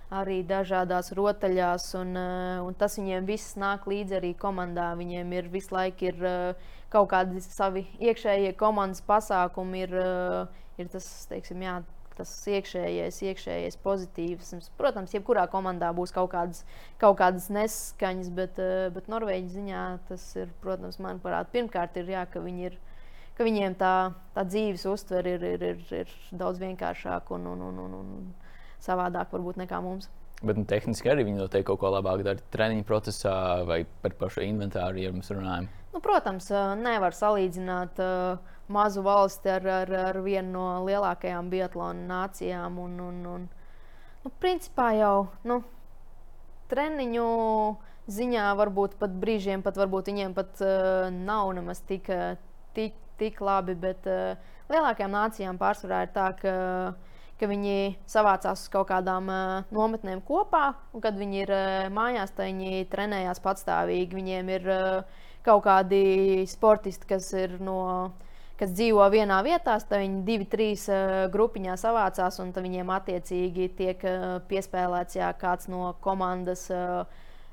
[0.08, 4.86] Arī dažādās rotaļās, un, un tas viņiem viss nāk līdzi arī komandā.
[4.96, 10.90] Viņiem ir visu laiku ir, uh, kaut kādi savi iekšējie komandas pasākumi ir, eh, ir
[10.92, 11.76] tas, teiksim, jā,
[12.18, 14.70] tas iekšējais, iekšējais pozitīvs.
[14.78, 16.64] Protams, jebkurā komandā būs kaut kādas,
[16.98, 22.26] kaut kādas neskaņas, bet, eh, bet Norvēģijas ziņā tas ir, protams, manuprāt, pirmkārt ir jā,
[22.30, 22.78] ka viņi ir.
[23.38, 27.78] Ka viņiem tā, tā dzīves uztvere ir, ir, ir, ir daudz vienkāršāka un, un, un,
[27.78, 28.34] un, un
[28.82, 30.08] savādāka varbūt nekā mums.
[30.42, 34.42] Bet nu, tehniski arī viņi noteikti kaut ko labāk dara treniņu procesā vai par pašu
[34.42, 35.70] inventāru, ja mēs runājam.
[35.92, 36.50] Nu, protams,
[36.82, 38.00] nevar salīdzināt
[38.68, 42.78] mazu valsti ar, ar, ar vienu no lielākajām Bietlāna nācijām.
[42.82, 43.46] Un, un, un,
[44.24, 45.62] nu, principā jau nu,
[46.68, 47.28] treniņu
[48.08, 52.08] ziņā varbūt pat brīžiem pat viņiem pat uh, nav nemaz tik,
[52.76, 54.36] tik, tik labi, bet uh,
[54.72, 56.52] lielākajām nācijām pārsvarā ir tā, ka,
[57.40, 62.32] ka viņi savācās uz kaut kādām uh, nometnēm kopā, un kad viņi ir uh, mājās,
[62.36, 64.20] tad viņi trenējās patstāvīgi.
[64.20, 67.78] Viņiem ir uh, kaut kādi sportisti, kas ir no
[68.58, 74.02] kas dzīvo vienā vietā, tad viņi divi, trīs uh, grupiņā savācās, un viņiem attiecīgi tiek
[74.08, 76.66] uh, piespēlēts jā, kāds no komandas.
[76.72, 77.06] Uh,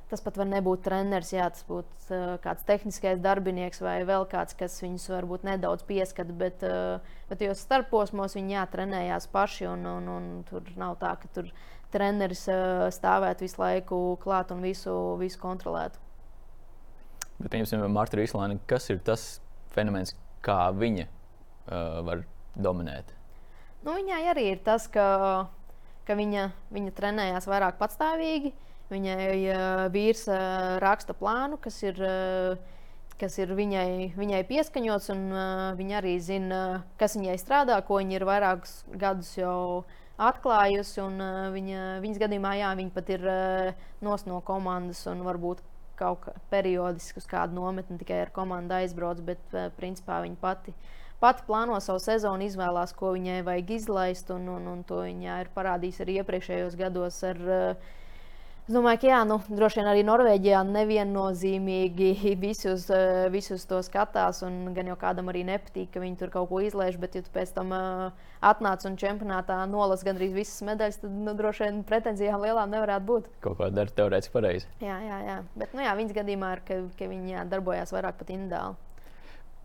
[0.10, 4.58] tas pat var nebūt treneris, jā, tas būtu uh, kāds tehniskais darbinieks vai vēl kāds,
[4.58, 6.34] kas viņus varbūt nedaudz pieskata.
[6.42, 11.14] Bet, uh, bet jo starposmos viņi jā, trenējās paši, un, un, un tur nav tā,
[11.22, 11.54] ka tur
[11.94, 16.05] treneris uh, stāvētu visu laiku klāt un visu, visu kontrolētu.
[17.36, 19.26] Bet, piemēram, Marta Rīslāna, kas ir tas
[19.76, 20.14] fenomens,
[20.46, 22.24] kā viņa uh, var
[22.56, 23.12] dominēt?
[23.84, 25.08] Nu, viņai arī ir tas, ka,
[26.08, 28.54] ka viņa, viņa trenējās vairāk patstāvīgi.
[28.90, 29.18] Viņai
[29.50, 35.68] uh, vīrs uh, raksta plānu, kas ir, uh, kas ir viņai, viņai pieskaņots, un uh,
[35.76, 36.64] viņa arī zina,
[37.02, 39.84] kas viņai strādā, ko viņa ir vairākus gadus jau
[40.22, 41.02] atklājusi.
[41.04, 45.66] Un, uh, viņa, viņas gadījumā, jā, viņa pat ir uh, nos no komandas un varbūt
[46.00, 50.76] kaut kā periodiski uz kādu nometni tikai ar komandu aizbrauc, bet uh, principā viņa pati,
[51.22, 55.54] pati plāno savu sezonu, izvēlās, ko viņai vajag izlaist, un, un, un to viņa ir
[55.56, 57.94] parādījis arī iepriekšējos gados ar uh,
[58.66, 63.66] Es domāju, ka jā, nu, droši vien arī Norvēģijā neviennozīmīgi visi uz, eh, visi uz
[63.70, 64.40] to skatās.
[64.74, 67.54] Gan jau kādam arī nepatīk, ka viņi tur kaut ko izlaiž, bet, ja tu pēc
[67.54, 68.10] tam uh,
[68.42, 73.30] atnāc un čempionātā nolas gandrīz visas medaļas, tad nu, droši vien pretenzijām lielām nevarētu būt.
[73.46, 74.66] Kaut kā dara teorētiski pareizi.
[74.82, 75.38] Jā, jā, jā.
[75.54, 78.82] Bet nu, jā, viņas gadījumā ir, ka, ka viņi jā, darbojās vairāk pat individuāli.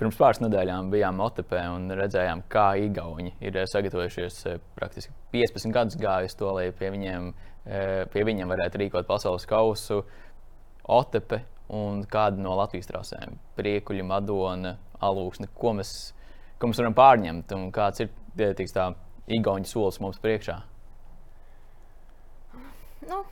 [0.00, 5.74] Pirms pāris nedēļām bijām Otepē un redzējām, kā Igauni ir eh, sagatavojušies eh, praktiski 15
[5.74, 10.02] gadus gājus to, lai pie viņiem, eh, pie viņiem varētu rīkot pasaules kausu.
[10.90, 15.48] Otepe un kāda no Latvijas trasēm- Priekuļa, Madona, Alūksne.
[15.54, 16.12] Ko mēs,
[16.58, 18.92] ko mēs varam pārņemt un kāds ir tieks, tā
[19.30, 20.56] Igauni solis mums priekšā?
[23.08, 23.24] Nu,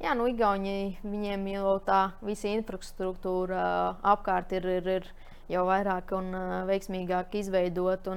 [0.00, 5.10] jā, nu, Igauni, viņiem jau tā visa infrastruktūra apkārt ir, ir, ir
[5.50, 8.08] jau vairāk un uh, veiksmīgāk izveidot.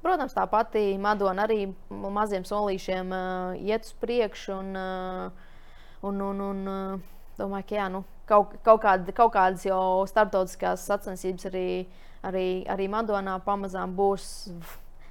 [0.00, 4.56] Uh, protams, tā pati Madona arī maziem solīšiem uh, iet uz priekšu.
[4.56, 5.48] Un, uh,
[6.08, 10.86] un, un, un, uh, domāju, ka jā, nu, kaut, kaut, kād, kaut kādas jau starptautiskās
[10.88, 11.66] sacensības arī,
[12.26, 14.50] arī, arī Madonā pamazām būs.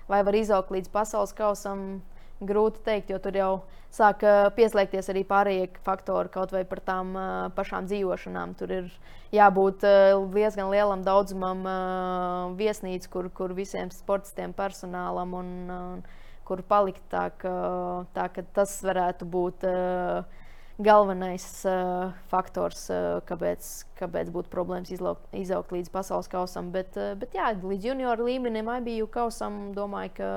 [0.10, 2.02] Vai var izaugt līdz pasaules kausam?
[2.40, 3.52] Grūti pateikt, jo tur jau
[3.92, 4.24] sāk
[4.56, 7.26] pieslēgties arī pārējie faktori, kaut vai par tām uh,
[7.56, 8.54] pašām dzīvošanām.
[8.60, 8.88] Tur ir
[9.36, 11.66] jābūt uh, diezgan lielam daudzumam
[12.60, 17.04] viesnīcu, kur, kur visiem sportistiem, personālam un uh, kur palikt.
[17.12, 17.56] Tā, ka,
[18.16, 19.68] tā, ka tas varētu būt.
[19.68, 20.46] Uh,
[20.80, 23.68] galvenais uh, faktors, uh, kāpēc,
[24.00, 26.72] kāpēc būtu problēmas izlaukt, izaugt līdz pasaules kausam.
[26.72, 30.32] Bet, uh, bet jā, līdz junioru līmenim IBU kausam domāju, ka,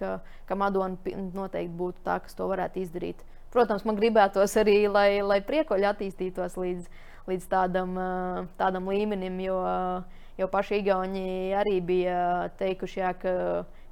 [0.00, 0.12] ka,
[0.48, 3.22] ka Madona noteikti būtu tā, kas to varētu izdarīt.
[3.54, 6.90] Protams, man gribētos arī, lai, lai priekoļi attīstītos līdz,
[7.30, 12.18] līdz tādam, uh, tādam līmenim, jo, uh, jo paši Igauni arī bija
[12.58, 13.36] teikuši, jā, ka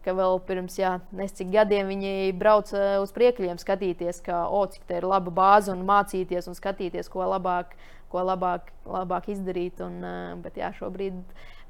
[0.04, 5.00] ka vēl pirms jā, nescik gadiem viņi brauca uz priekļiem skatīties, ka, o, cik tā
[5.00, 7.72] ir laba bāze un mācīties un skatīties, ko labāk,
[8.12, 9.80] ko labāk, labāk izdarīt.
[9.84, 10.04] Un,
[10.44, 11.16] bet jā, šobrīd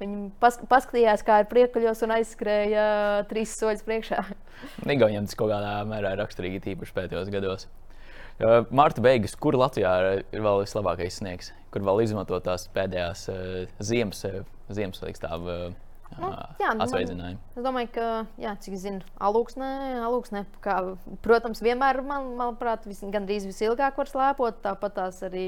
[0.01, 2.85] viņi pas, paskatījās, kā ir priekļos un aizskrēja
[3.31, 4.21] trīs soļus priekšā.
[4.97, 7.67] Igauniem tas kaut kādā mērā ir raksturīgi, tīpaši pēdējos gados.
[8.75, 13.29] Marta beigas, kur Latvijā ir vēl vislabākais sniegs, kur vēl izmantot tās pēdējās
[13.79, 14.25] ziemas,
[14.67, 15.71] ziemas līkstāvu
[16.21, 16.29] Nu,
[16.61, 17.39] jā, nu, atsveicinājumi.
[17.55, 18.05] Es domāju, ka,
[18.41, 19.69] jā, cik zinu, alūksnē,
[20.05, 20.77] alūksnē kā,
[21.25, 24.61] protams, vienmēr, man, manuprāt, vis, gandrīz visilgāk var slēpot.
[24.63, 25.45] Tāpat tās arī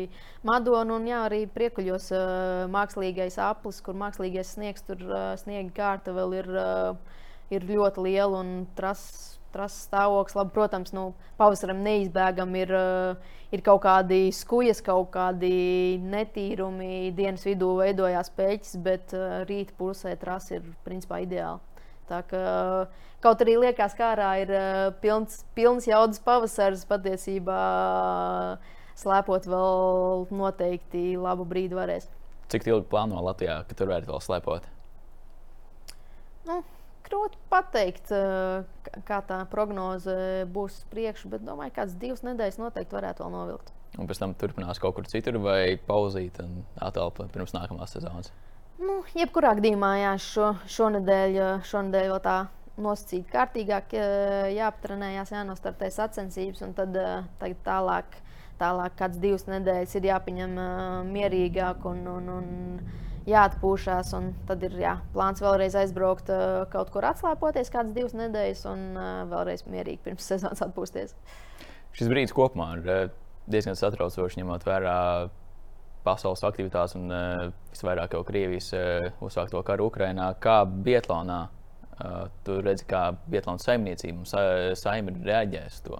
[0.47, 6.15] Madona un jā, arī priekuļos uh, mākslīgais aplis, kur mākslīgais sniegs, tur uh, sniega kārta
[6.15, 10.35] vēl ir, uh, ir ļoti liela un trases trases stāvoklis.
[10.37, 11.07] Labi, protams, nu,
[11.39, 17.11] pavasaram neizbēgami ir, uh, ir kaut kādi skujas, kaut kādi netīrumi.
[17.17, 21.61] Dienas vidū veidojās pēķis, bet uh, rīta pusē trase ir principā ideāla.
[22.07, 22.41] Tā kā,
[23.23, 27.59] kaut arī liekas, ka ārā ir uh, pilns, pilns jaudas pavasaris, patiesībā
[28.97, 32.07] slēpot vēl noteikti labu brīdi varēs.
[32.51, 34.67] Cik ilgi plāno Latvijā, ka tur varētu vēl slēpot?
[36.47, 36.61] Nu,
[37.07, 42.97] grūti pateikt, eh, kā tā prognoze būs priekšā, bet domāju, ka kādas divas nedēļas noteikti
[42.97, 43.71] varētu vēl novilkt.
[43.97, 48.31] Un pēc tam turpinās kaut kur citur, vai pauzīt un atelpa pirms nākamās sezonas?
[48.77, 52.37] Nu, jebkurā gadījumā, jā, šo, šonadēļ, šonadēļ vēl tā
[52.77, 58.21] nosacīt kārtīgāk, eh, jāaptrenējās, jānostartē sacensības, un tad eh, tagad tālāk,
[58.59, 60.55] tālāk kāds divas nedēļas ir jāpieņem
[61.09, 64.13] mierīgāk un, un, un jāatpūšas.
[64.47, 66.31] Tad ir jā, plāns vēlreiz aizbraukt,
[66.73, 68.85] kaut kur atslēpoties, kādas divas nedēļas, un
[69.31, 71.15] vēlreiz mierīgi pirms sezonas atpūsties.
[71.97, 73.11] Šis brīdis kopumā ir
[73.49, 74.97] diezgan satraucošs, ņemot vērā
[76.07, 77.11] pasaules aktivitātes un
[77.73, 78.71] visvairāk jau Krievijas
[79.23, 80.29] uzsākto karu Ukrajinā.
[80.43, 81.47] Kā Bietlānā
[82.47, 84.43] tu redzi, kā Bietlāna saimniecība un sa
[84.77, 85.99] saima ir reaģējusi to?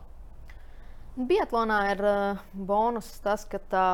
[1.17, 2.03] Bietlānā ir
[2.53, 3.89] bonus tas, ka tā,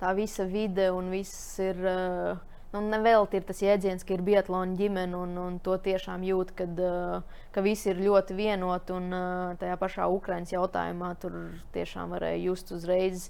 [0.00, 1.80] tā visa vide un viss ir.
[1.82, 6.52] Uh, nu, nevelti ir tas jēdziens, ka ir Bietlāna ģimene, un, un to tiešām jūt,
[6.58, 8.94] kad, uh, ka visi ir ļoti vienoti.
[8.96, 11.38] Un uh, tajā pašā Ukraiņas jautājumā tur
[11.76, 13.28] tiešām varēja just uzreiz.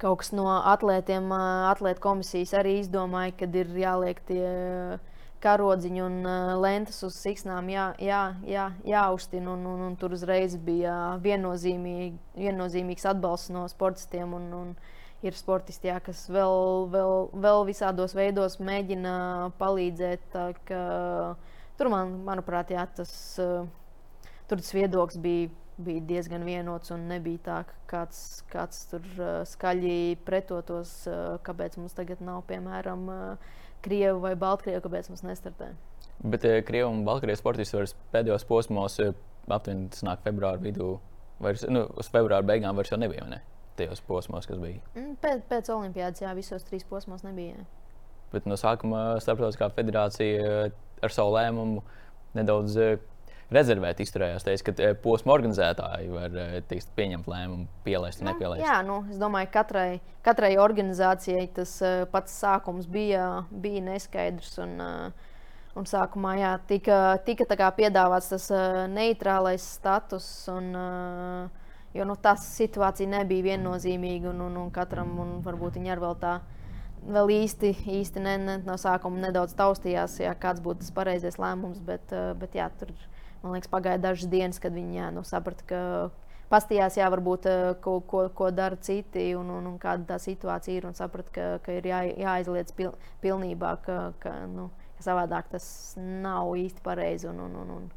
[0.00, 4.46] Kaut kas no atlētiem, uh, atlētu komisijas arī izdomāja, ka ir jāliek tie
[5.40, 6.16] karodziņi un
[6.60, 9.54] lentes uz siksnām jā, jā, jā, jāuztina.
[9.54, 14.34] Un, un, un tur uzreiz bija viennozīmīgi, viennozīmīgs atbalsts no sportistiem.
[14.36, 14.74] Un, un,
[15.26, 17.14] ir sportisti, jā, kas vēl, vēl,
[17.44, 19.14] vēl visādos veidos mēģina
[19.60, 20.36] palīdzēt.
[20.68, 20.82] Ka,
[21.80, 25.50] tur, man, manuprāt, jā, tas, tur tas viedoklis bija,
[25.80, 29.06] bija diezgan vienots un nebija tā, ka kāds, kāds tur
[29.48, 31.02] skaļi pretotos,
[31.46, 33.08] kāpēc mums tagad nav, piemēram,
[33.80, 35.70] Krievu vai Baltkrievu, kāpēc mums nestartē.
[36.20, 40.98] Bet Krievu un Baltkrievijas sportisti vairs pēdējos posmos aptuveni nāk februāra vidū.
[41.40, 43.24] Vairs, nu, uz februāra beigām vairs jau nebija.
[43.24, 43.40] Ne?
[43.80, 44.80] Tajos posmos, kas bija?
[44.94, 47.64] Mm, pēc, pēc Olimpijas, jā, visos trīs posmos nebija.
[48.30, 51.82] Bet no sākuma Starptautiskā federācija eh, ar savu lēmumu
[52.36, 53.00] nedaudz eh,
[53.50, 54.46] rezervēt izturējās.
[54.46, 56.36] Teica, ka eh, posma organizētāji var
[56.70, 58.62] teikt, pieņemt lēmumu, pielaist un nu, nepielaist.
[58.66, 59.88] Jā, nu, es domāju, ka katrai,
[60.26, 61.74] katrai organizācijai tas
[62.12, 64.54] pats sākums bija, bija neskaidrs.
[64.62, 64.76] Un,
[65.80, 68.46] un sākumā jā, tika, tika piedāvāts tas
[68.94, 70.30] neitrālais status.
[70.54, 71.60] Un, uh,
[71.94, 76.18] Jo nu, tā situācija nebija viennozīmīga, un, un, un katram un varbūt viņa arī vēl
[76.22, 76.38] tā.
[77.00, 81.80] Vēl īsti, īsti ne, ne, no sākuma nedaudz taustījās, jā, kāds būtu tas pareizais lēmums.
[81.82, 82.92] Bet, eh, bet jā, tur
[83.42, 85.80] liekas, pagāja dažas dienas, kad viņi jā, nu, saprata, ka
[86.52, 87.48] pastījās, jā, varbūt
[87.82, 90.86] ko, ko, ko dara citi un, un, un kāda tā situācija ir.
[90.86, 94.68] Un sapratu, ka, ka ir jā, jāizliedz pil, pilnībā, ka, ka, nu,
[94.98, 95.66] ka savādāk tas
[95.96, 97.30] nav īsti pareizi.
[97.32, 97.92] Un, un, un, un,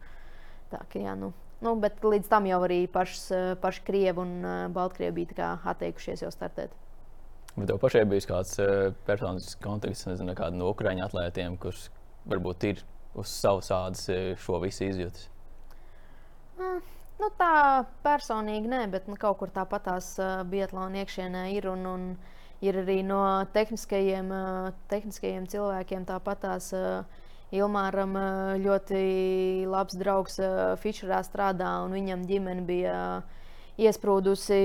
[0.72, 1.34] tā, ka, jā, nu,
[1.64, 3.28] nu, bet līdz tam jau arī pašs,
[3.64, 4.34] paši Krievi un
[4.76, 6.74] Baltkrievi bija atteikušies jau startēt.
[7.54, 11.86] Bet tev pašai bija kāds uh, personisks konteksts, nezinu, kāda no ukrāņu atlētiem, kurš
[12.30, 12.82] varbūt ir
[13.20, 14.08] uz savas ādas
[14.42, 15.28] šo visu izjūtas?
[16.58, 16.80] Mm,
[17.22, 17.54] nu, tā
[18.06, 21.70] personīgi nē, bet nu, kaut kur tāpat tās uh, Bietlāna iekšienē ir.
[21.70, 22.08] Un, un
[22.66, 23.22] ir arī no
[23.54, 26.72] tehniskajiem, uh, tehniskajiem cilvēkiem tāpat tās.
[26.74, 27.22] Uh,
[27.54, 28.16] Ilmāram
[28.64, 29.00] ļoti
[29.70, 30.40] labs draugs
[30.82, 32.98] Fischerā strādā, un viņam ģimene bija
[33.78, 34.58] iesprūdusi,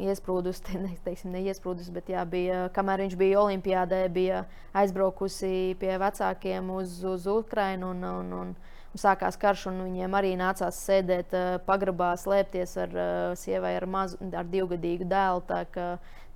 [0.00, 4.44] iesprūdusi ne, teiksim, ne iesprūdusi, bet jā, bija, kamēr viņš bija Olimpijādē, bija
[4.76, 7.92] aizbraukusi pie vecākiem uz, uz Ukrajinu.
[7.92, 8.54] Un, un, un,
[8.98, 11.32] sākās karš, un viņiem arī nācās sēdēt
[11.64, 12.98] pagrabā, slēpties ar
[13.40, 15.40] sievai ar, mazu, ar divgadīgu dēlu.
[15.48, 15.86] Tā ka,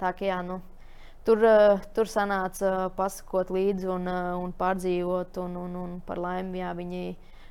[0.01, 0.61] tā ka, jā, nu,
[1.27, 6.63] tur, uh, tur sanāca pasakot līdzi un, uh, un pārdzīvot, un, un, un par laimi
[6.63, 7.03] jā, viņi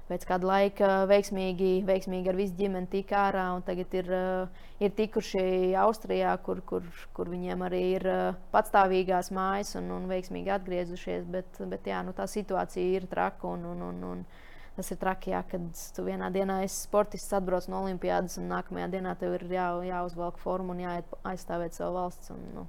[0.05, 3.45] pēc kāda laika veiksmīgi, veiksmīgi ar visu ģimeni tika ārā.
[3.67, 8.07] Tagad ir, uh, ir tikuši Austrijā, kur, kur, kur viņiem arī ir
[8.55, 11.27] patstāvīgās mājas un, un veiksmīgi atgriezušies.
[11.35, 13.51] Bet, bet jā, nu, tā situācija ir traka.
[13.55, 14.27] Un, un, un, un,
[14.75, 18.89] Tas ir traki, jā, kad tu vienā dienā esi sportists, atbrauc no Olimpijas, un nākamajā
[18.97, 22.33] dienā tev ir jā, jāuzvelk forma un jāiet aizstāvēt savu valsts.
[22.35, 22.65] Un, nu,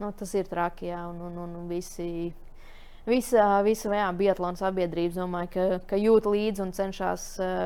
[0.00, 2.32] nu, tas ir traki, jā, un, un, un visi.
[3.08, 7.22] Visa, visa jā, Biatlona sabiedrība domāju, ka, ka jūt līdzi un cenšas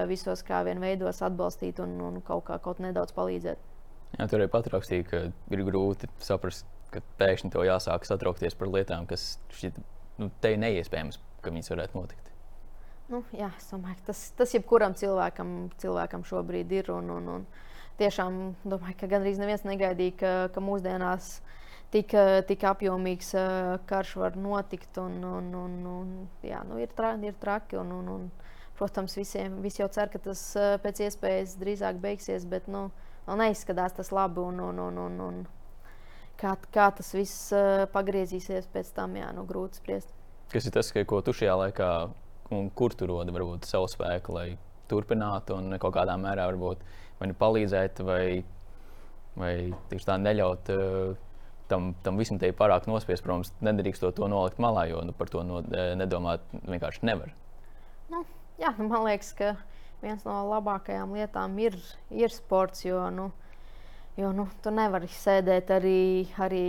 [0.09, 3.59] visos kā vien veidos atbalstīt un, un kaut kā kaut nedaudz palīdzēt.
[4.15, 8.71] Jā, tur arī pat rakstīja, ka ir grūti saprast, ka pēkšņi tev jāsāk satraukties par
[8.71, 9.83] lietām, kas šķiet
[10.23, 12.31] nu, te neiespējams, ka viņas varētu notikt.
[13.11, 15.51] Nu, jā, es domāju, ka tas, tas jebkuram cilvēkam,
[15.83, 16.91] cilvēkam šobrīd ir.
[16.95, 17.45] Un, un, un
[18.01, 21.35] tiešām domāju, ka gandrīz neviens negaidīja, ka, ka mūsdienās
[21.95, 22.15] tik,
[22.49, 24.99] tik apjomīgs uh, karš var notikt.
[25.03, 26.15] Un, un, un, un,
[26.45, 27.79] jā, nu, ir, tra, ir traki.
[27.81, 28.27] Un, un, un,
[28.79, 32.89] protams, visiem visi jau cer, ka tas uh, pēc iespējas drīzāk beigsies, bet nu,
[33.31, 34.43] neizskatās tas labi.
[34.43, 35.41] Un, un, un, un, un,
[36.41, 40.13] kā, kā tas viss uh, pagriezīsies pēc tam, jā, nu, grūti spriest.
[40.53, 41.91] Kas ir tas, ko tu šajā laikā
[42.55, 44.49] un kur tu rodi varbūt, savu spēku, lai
[44.91, 46.83] turpinātu un kaut kādā mērā varbūt,
[47.19, 48.25] vai nu palīdzēt, vai,
[49.41, 49.55] vai
[49.91, 50.75] tieši tā neļaut.
[50.75, 51.31] Uh,
[51.69, 53.25] Tam, tam visam te ir pārāk nospiest.
[53.25, 57.33] Protams, nedrīkst to, to nolikt malā, jo nu, par to no, eh, nedomāt vienkārši nevar.
[58.13, 58.25] Nu,
[58.61, 59.55] jā, nu, man liekas, ka
[60.05, 61.79] viens no labākajām lietām ir,
[62.13, 62.85] ir sports.
[62.85, 63.31] Jo, nu,
[64.21, 66.03] jo nu, tu nevari sēdēt arī,
[66.45, 66.67] arī,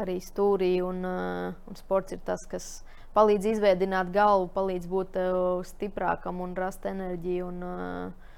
[0.00, 2.70] arī stūrī, un, uh, un sports ir tas, kas
[3.16, 7.52] palīdz izveidot galvu, palīdz būt uh, stiprākam un rast enerģiju.
[7.52, 8.28] Un, uh,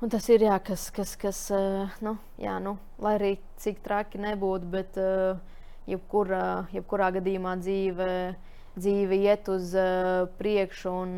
[0.00, 3.30] un tas ir jā, kas, kas, kas uh, nu, jā, nu, lai arī
[3.60, 5.38] cik traki nebūtu, bet uh,
[5.90, 8.10] jebkurā, jebkurā gadījumā dzīve,
[8.76, 11.16] dzīve iet uz uh, priekšu un,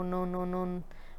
[0.00, 0.74] un, un, un, un,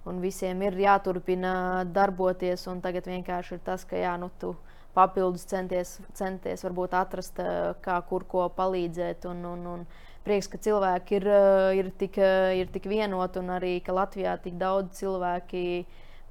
[0.09, 2.67] un visiem ir jāturpina darboties.
[2.83, 4.55] Tagad vienkārši ir tas, ka jā, nu, tu
[4.93, 7.39] papildus centies, centies varbūt atrast,
[7.85, 9.27] kā kur ko palīdzēt.
[9.29, 9.89] Un, un, un,
[10.29, 14.37] prieks, ka cilvēki ir, eh, ir, tik, eh, ir tik vienoti un arī ka Latvijā
[14.43, 15.85] tik daudz cilvēki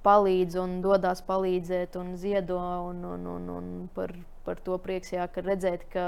[0.05, 2.59] palīdz un dodas palīdzēt un ziedo.
[2.90, 4.14] Un, un, un, un par,
[4.46, 6.07] par to prieks, jā, ka redzēt, ka,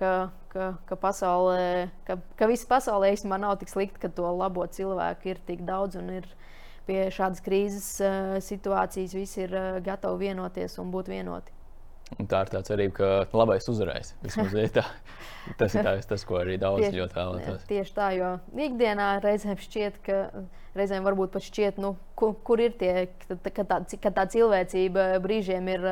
[0.00, 0.12] ka,
[0.52, 5.32] ka, ka, pasaulē, ka, ka viss pasaulē īstenībā nav tik slikti, ka to labo cilvēku
[5.32, 6.28] ir tik daudz un ir
[6.86, 11.61] pie šādas krīzes uh, situācijas visi ir uh, gatavi vienoties un būt vienoti.
[12.20, 14.12] Un tā ir tā cerība, ka labais uzvarēs.
[14.22, 14.84] Vismaz, tā,
[15.60, 17.66] tas ir tās, tas, ko arī daudz tieši, ļoti vēlētos.
[17.70, 18.32] Tieši tā, jo
[18.68, 20.18] ikdienā reizēm šķiet, ka
[20.78, 25.70] reizēm varbūt pat šķiet, nu, kur, kur ir tie, ka tā, ka tā cilvēcība brīžiem
[25.72, 25.88] ir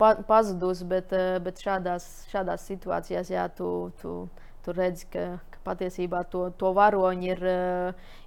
[0.00, 1.14] pa, pazudusi, bet,
[1.46, 3.70] bet šādās, šādās situācijās jā, tu,
[4.02, 4.18] tu,
[4.66, 7.46] tu redzi, ka, ka patiesībā to, to varoņi ir,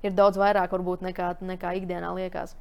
[0.07, 2.55] ir daudz vairāk varbūt nekā, nekā ikdienā liekas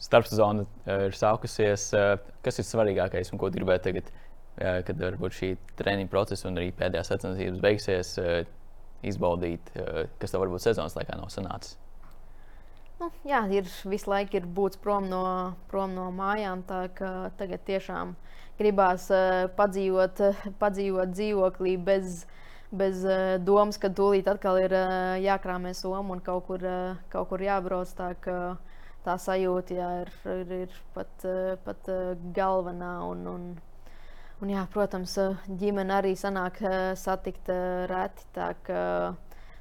[0.00, 1.90] starpsezona eh, ir sākusies.
[1.96, 4.08] Eh, kas ir svarīgākais un ko gribētu tagad,
[4.56, 8.16] eh, kad varbūt šī treniņa procesa un arī pēdējās sacensības beigsies,
[9.00, 9.70] izbaudīt,
[10.20, 11.78] kas tev varbūt sezonas laikā nav sanācis?
[13.00, 15.22] Nu, jā, ir visu laiku ir būts prom no,
[15.70, 16.60] prom no mājām.
[16.68, 18.12] Tagad tiešām
[18.60, 20.20] gribās uh, padzīvot,
[20.60, 22.26] padzīvot dzīvoklī bez,
[22.68, 26.66] bez uh, domas, ka tūlīt atkal ir uh, jākrāmē soma un kaut kur,
[27.08, 27.88] kaut kur jābrauc.
[27.96, 28.69] Tā, ka, uh,
[29.04, 32.92] tā sajūta jā, ir, ir, ir pat, eh, pat eh, galvenā.
[33.08, 33.48] Un, un,
[34.40, 36.62] un, jā, protams, eh, ģimene arī sanāk
[37.00, 37.52] satikt
[37.90, 38.28] reti.
[38.36, 38.84] Tā, ka,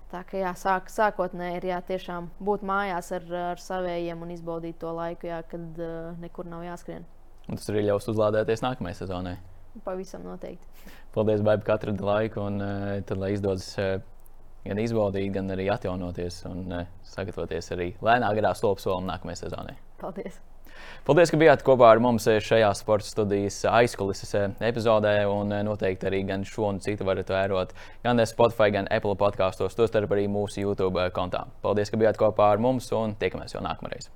[0.09, 4.79] Tā kā jā, sāk, sākotnēji ir jā, tiešām būt mājās ar, ar saviem un izbaudīt
[4.81, 7.05] to laiku, jā, kad uh, nekur nav jāskrien.
[7.45, 9.35] Un tas arī ļaus uzlādēties nākamajai sezonai.
[9.85, 10.65] Pavisam noteikti.
[11.13, 13.99] Paldies, Baiba, ka atradi laiku un uh, tad, lai izdodas uh,
[14.66, 19.76] gan izbaudīt, gan arī atjaunoties un uh, sagatavoties arī lēnā garā stulbu solim nākamajai sezonai.
[20.01, 20.39] Paldies!
[21.07, 24.32] Paldies, ka bijāt kopā ar mums šajā sporta studijas aizkulises
[24.64, 25.16] epizodē.
[25.32, 27.74] Un noteikti arī gan šo un citu varat vērot
[28.05, 31.47] gan Spotify, gan Apple podkāstos, tostarp arī mūsu YouTube kontā.
[31.66, 34.12] Paldies, ka bijāt kopā ar mums un tiekamies jau nākamreiz.